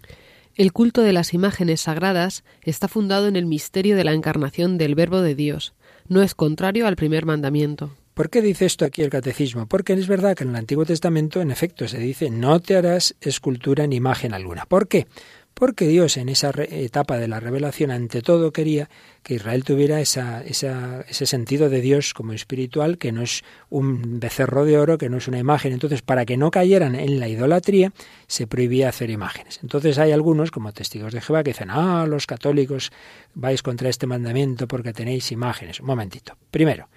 [0.54, 4.94] El culto de las imágenes sagradas está fundado en el misterio de la encarnación del
[4.94, 5.74] Verbo de Dios.
[6.06, 7.96] No es contrario al primer mandamiento.
[8.18, 9.66] ¿Por qué dice esto aquí el catecismo?
[9.66, 13.14] Porque es verdad que en el Antiguo Testamento, en efecto, se dice no te harás
[13.20, 14.66] escultura ni imagen alguna.
[14.66, 15.06] ¿Por qué?
[15.54, 18.90] Porque Dios en esa etapa de la revelación ante todo quería
[19.22, 24.64] que Israel tuviera esa, ese sentido de Dios como espiritual, que no es un becerro
[24.64, 25.72] de oro, que no es una imagen.
[25.72, 27.92] Entonces, para que no cayeran en la idolatría,
[28.26, 29.60] se prohibía hacer imágenes.
[29.62, 32.90] Entonces hay algunos, como testigos de Jehová, que dicen, ah, los católicos
[33.34, 35.78] vais contra este mandamiento porque tenéis imágenes.
[35.78, 36.36] Un momentito.
[36.50, 36.88] Primero,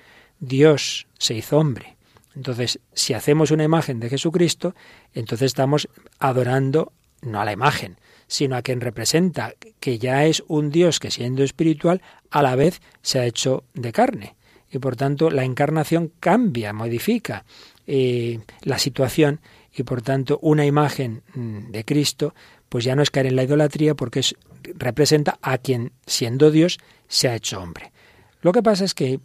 [0.42, 1.96] Dios se hizo hombre.
[2.36, 4.76] Entonces, si hacemos una imagen de Jesucristo,
[5.14, 5.88] entonces estamos
[6.20, 11.12] adorando no a la imagen, sino a quien representa, que ya es un Dios que
[11.12, 14.36] siendo espiritual, a la vez se ha hecho de carne.
[14.72, 17.46] Y por tanto la encarnación cambia, modifica
[17.86, 19.42] eh, la situación
[19.74, 22.34] y por tanto una imagen mm, de Cristo
[22.70, 24.36] pues ya no es caer en la idolatría porque es,
[24.76, 26.80] representa a quien siendo Dios
[27.10, 27.92] se ha hecho hombre.
[28.42, 29.20] Lo que pasa es que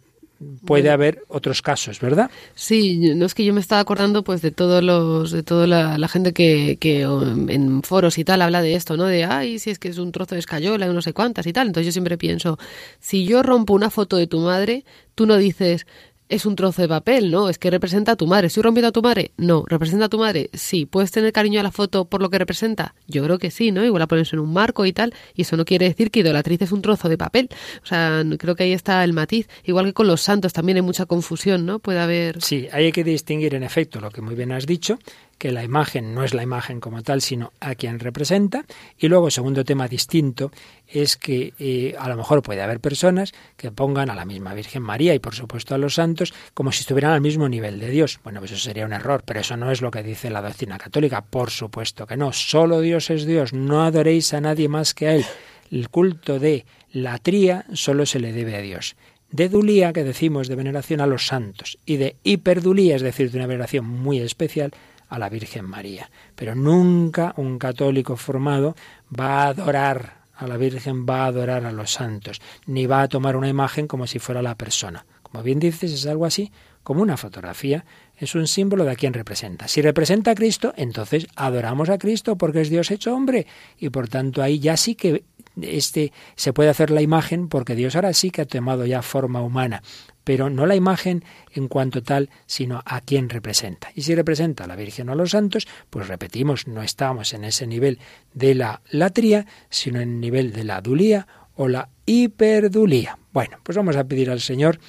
[0.65, 2.29] puede haber otros casos, ¿verdad?
[2.55, 6.07] Sí, no es que yo me estaba acordando pues de todos los de toda la,
[6.07, 9.05] gente que, que, en foros y tal habla de esto, ¿no?
[9.05, 11.53] De ay, si es que es un trozo de escayola y no sé cuántas y
[11.53, 11.67] tal.
[11.67, 12.57] Entonces yo siempre pienso,
[12.99, 14.85] si yo rompo una foto de tu madre,
[15.15, 15.87] tú no dices
[16.29, 17.49] es un trozo de papel, ¿no?
[17.49, 18.47] Es que representa a tu madre.
[18.47, 19.31] ¿Estoy rompiendo a tu madre?
[19.37, 19.63] No.
[19.67, 20.49] ¿Representa a tu madre?
[20.53, 20.85] Sí.
[20.85, 22.95] ¿Puedes tener cariño a la foto por lo que representa?
[23.07, 23.83] Yo creo que sí, ¿no?
[23.85, 26.61] Igual la pones en un marco y tal, y eso no quiere decir que idolatriz
[26.61, 27.49] es un trozo de papel.
[27.83, 29.47] O sea, creo que ahí está el matiz.
[29.63, 31.79] Igual que con los santos también hay mucha confusión, ¿no?
[31.79, 32.41] Puede haber...
[32.41, 34.99] Sí, hay que distinguir en efecto lo que muy bien has dicho,
[35.37, 38.65] que la imagen no es la imagen como tal, sino a quien representa.
[38.97, 40.51] Y luego, segundo tema distinto,
[40.87, 44.83] es que eh, a lo mejor puede haber personas que pongan a la misma Virgen
[44.83, 48.19] María y por supuesto a los santos como si estuvieran al mismo nivel de Dios.
[48.23, 50.77] Bueno, pues eso sería un error, pero eso no es lo que dice la doctrina
[50.77, 52.33] católica, por supuesto que no.
[52.33, 55.25] Solo Dios es Dios, no adoréis a nadie más que a Él.
[55.69, 58.95] El culto de la tría solo se le debe a Dios
[59.31, 63.37] de dulía, que decimos de veneración a los santos, y de hiperdulía, es decir, de
[63.37, 64.71] una veneración muy especial
[65.09, 66.09] a la Virgen María.
[66.35, 68.75] Pero nunca un católico formado
[69.17, 73.07] va a adorar a la Virgen, va a adorar a los santos, ni va a
[73.07, 75.05] tomar una imagen como si fuera la persona.
[75.23, 76.51] Como bien dices, es algo así
[76.83, 77.83] como una fotografía,
[78.17, 79.67] es un símbolo de a quien representa.
[79.67, 83.45] Si representa a Cristo, entonces adoramos a Cristo porque es Dios hecho hombre
[83.77, 85.25] y por tanto ahí ya sí que
[85.61, 89.41] este se puede hacer la imagen porque Dios ahora sí que ha tomado ya forma
[89.41, 89.83] humana
[90.27, 91.23] pero no la imagen
[91.53, 93.91] en cuanto tal, sino a quién representa.
[93.95, 97.45] Y si representa a la Virgen o a los santos, pues repetimos, no estamos en
[97.45, 97.97] ese nivel
[98.33, 103.17] de la latría, sino en el nivel de la dulía o la hiperdulía.
[103.31, 104.81] Bueno, pues vamos a pedir al Señor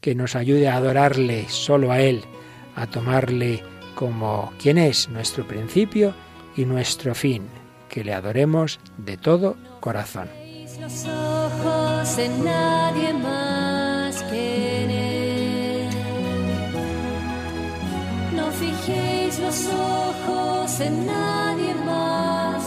[0.00, 2.22] que nos ayude a adorarle solo a Él,
[2.74, 3.62] a tomarle
[3.94, 6.14] como quien es nuestro principio
[6.56, 7.42] y nuestro fin,
[7.90, 10.30] que le adoremos de todo corazón.
[20.80, 22.62] En nadie más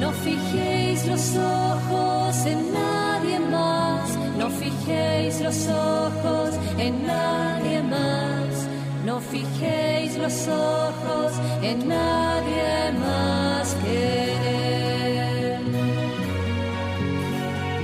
[0.00, 8.68] No fijéis los ojos en nadie más, no fijéis los ojos en nadie más,
[9.04, 15.58] no fijéis los ojos en nadie más que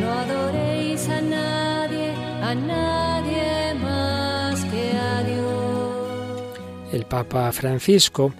[0.00, 3.21] No adoréis a nadie, a nadie
[6.92, 8.34] El Papa Francisco,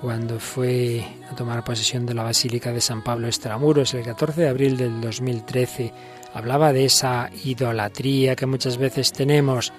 [0.00, 4.48] cuando fue a tomar posesión de la Basílica de San Pablo Extramuros el 14 de
[4.48, 5.92] abril del 2013,
[6.32, 9.72] hablaba de esa idolatría que muchas veces tenemos.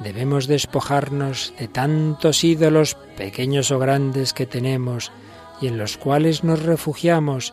[0.00, 5.12] Debemos despojarnos de tantos ídolos, pequeños o grandes, que tenemos
[5.60, 7.52] y en los cuales nos refugiamos,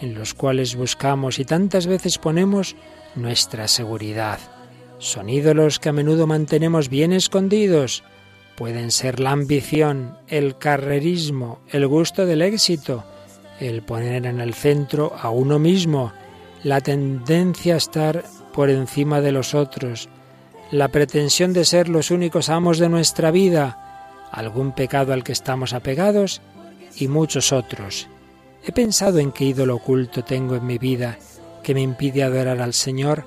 [0.00, 2.76] en los cuales buscamos y tantas veces ponemos
[3.16, 4.38] nuestra seguridad.
[4.98, 8.04] Son ídolos que a menudo mantenemos bien escondidos,
[8.56, 13.04] pueden ser la ambición, el carrerismo, el gusto del éxito,
[13.60, 16.12] el poner en el centro a uno mismo,
[16.62, 20.08] la tendencia a estar por encima de los otros,
[20.70, 25.72] la pretensión de ser los únicos amos de nuestra vida, algún pecado al que estamos
[25.72, 26.40] apegados
[26.96, 28.08] y muchos otros.
[28.64, 31.18] He pensado en qué ídolo oculto tengo en mi vida
[31.62, 33.24] que me impide adorar al Señor.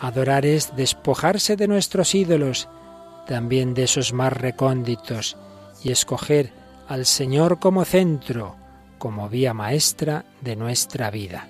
[0.00, 2.68] Adorar es despojarse de nuestros ídolos,
[3.30, 5.36] también de esos más recónditos,
[5.84, 6.52] y escoger
[6.88, 8.56] al Señor como centro,
[8.98, 11.46] como vía maestra de nuestra vida.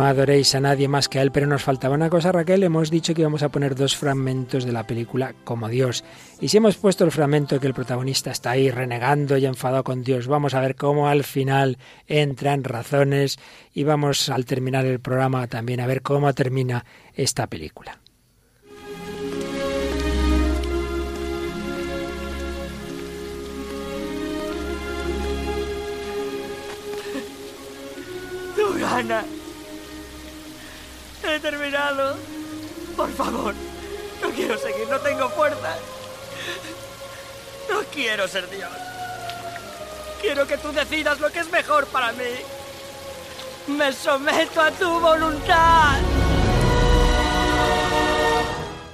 [0.00, 2.62] No adoréis a nadie más que a Él, pero nos faltaba una cosa, Raquel.
[2.62, 6.04] Hemos dicho que íbamos a poner dos fragmentos de la película como Dios.
[6.40, 10.02] Y si hemos puesto el fragmento que el protagonista está ahí renegando y enfadado con
[10.02, 11.76] Dios, vamos a ver cómo al final
[12.06, 13.38] entran razones
[13.74, 18.00] y vamos al terminar el programa también a ver cómo termina esta película.
[31.22, 32.16] He terminado.
[32.96, 33.54] Por favor,
[34.22, 35.76] no quiero seguir, no tengo fuerza.
[37.68, 38.70] No quiero ser Dios.
[40.20, 42.24] Quiero que tú decidas lo que es mejor para mí.
[43.68, 45.98] Me someto a tu voluntad.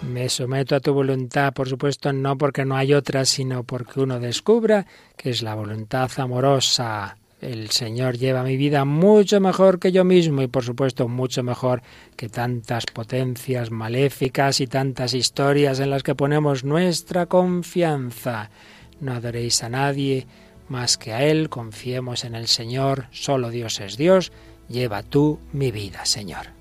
[0.02, 4.18] Me someto a tu voluntad, por supuesto, no porque no hay otra, sino porque uno
[4.18, 7.16] descubra que es la voluntad amorosa.
[7.46, 11.80] El Señor lleva mi vida mucho mejor que yo mismo y, por supuesto, mucho mejor
[12.16, 18.50] que tantas potencias maléficas y tantas historias en las que ponemos nuestra confianza.
[18.98, 20.26] No adoréis a nadie
[20.68, 24.32] más que a Él, confiemos en el Señor, solo Dios es Dios,
[24.68, 26.55] lleva tú mi vida, Señor.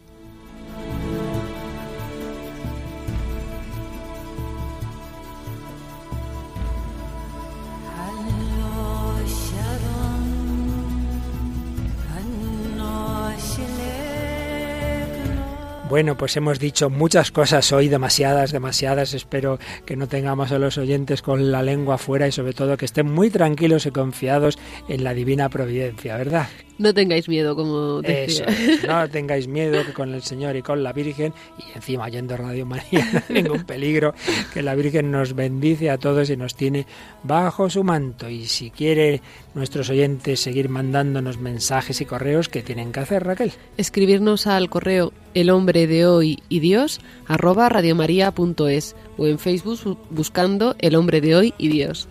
[15.87, 19.13] Bueno, pues hemos dicho muchas cosas hoy, demasiadas, demasiadas.
[19.13, 22.85] Espero que no tengamos a los oyentes con la lengua fuera y sobre todo que
[22.85, 24.57] estén muy tranquilos y confiados
[24.89, 26.47] en la divina providencia, ¿verdad?
[26.77, 28.45] No tengáis miedo, como decía.
[28.45, 32.35] Eso no tengáis miedo que con el Señor y con la Virgen, y encima yendo
[32.35, 34.13] Radio María, no hay ningún peligro,
[34.53, 36.85] que la Virgen nos bendice a todos y nos tiene
[37.23, 38.29] bajo su manto.
[38.29, 39.21] Y si quiere
[39.53, 43.53] nuestros oyentes seguir mandándonos mensajes y correos, ¿qué tienen que hacer, Raquel?
[43.77, 50.75] Escribirnos al correo el hombre de hoy y Dios arroba radiomaria.es o en Facebook buscando
[50.79, 52.07] el hombre de hoy y Dios.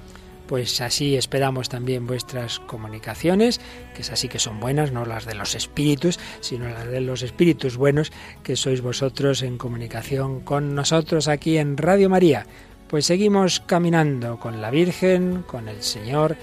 [0.46, 3.60] Pues así esperamos también vuestras comunicaciones,
[3.94, 7.22] que es así que son buenas, no las de los espíritus, sino las de los
[7.22, 12.46] espíritus buenos, que sois vosotros en comunicación con nosotros aquí en Radio María.
[12.88, 16.36] Pues seguimos caminando con la Virgen, con el Señor,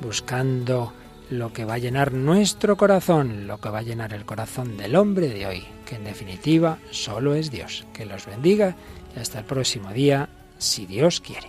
[0.00, 0.92] buscando
[1.30, 4.96] lo que va a llenar nuestro corazón, lo que va a llenar el corazón del
[4.96, 7.86] hombre de hoy, que en definitiva solo es Dios.
[7.92, 8.76] Que los bendiga
[9.16, 10.28] y hasta el próximo día,
[10.58, 11.48] si Dios quiere.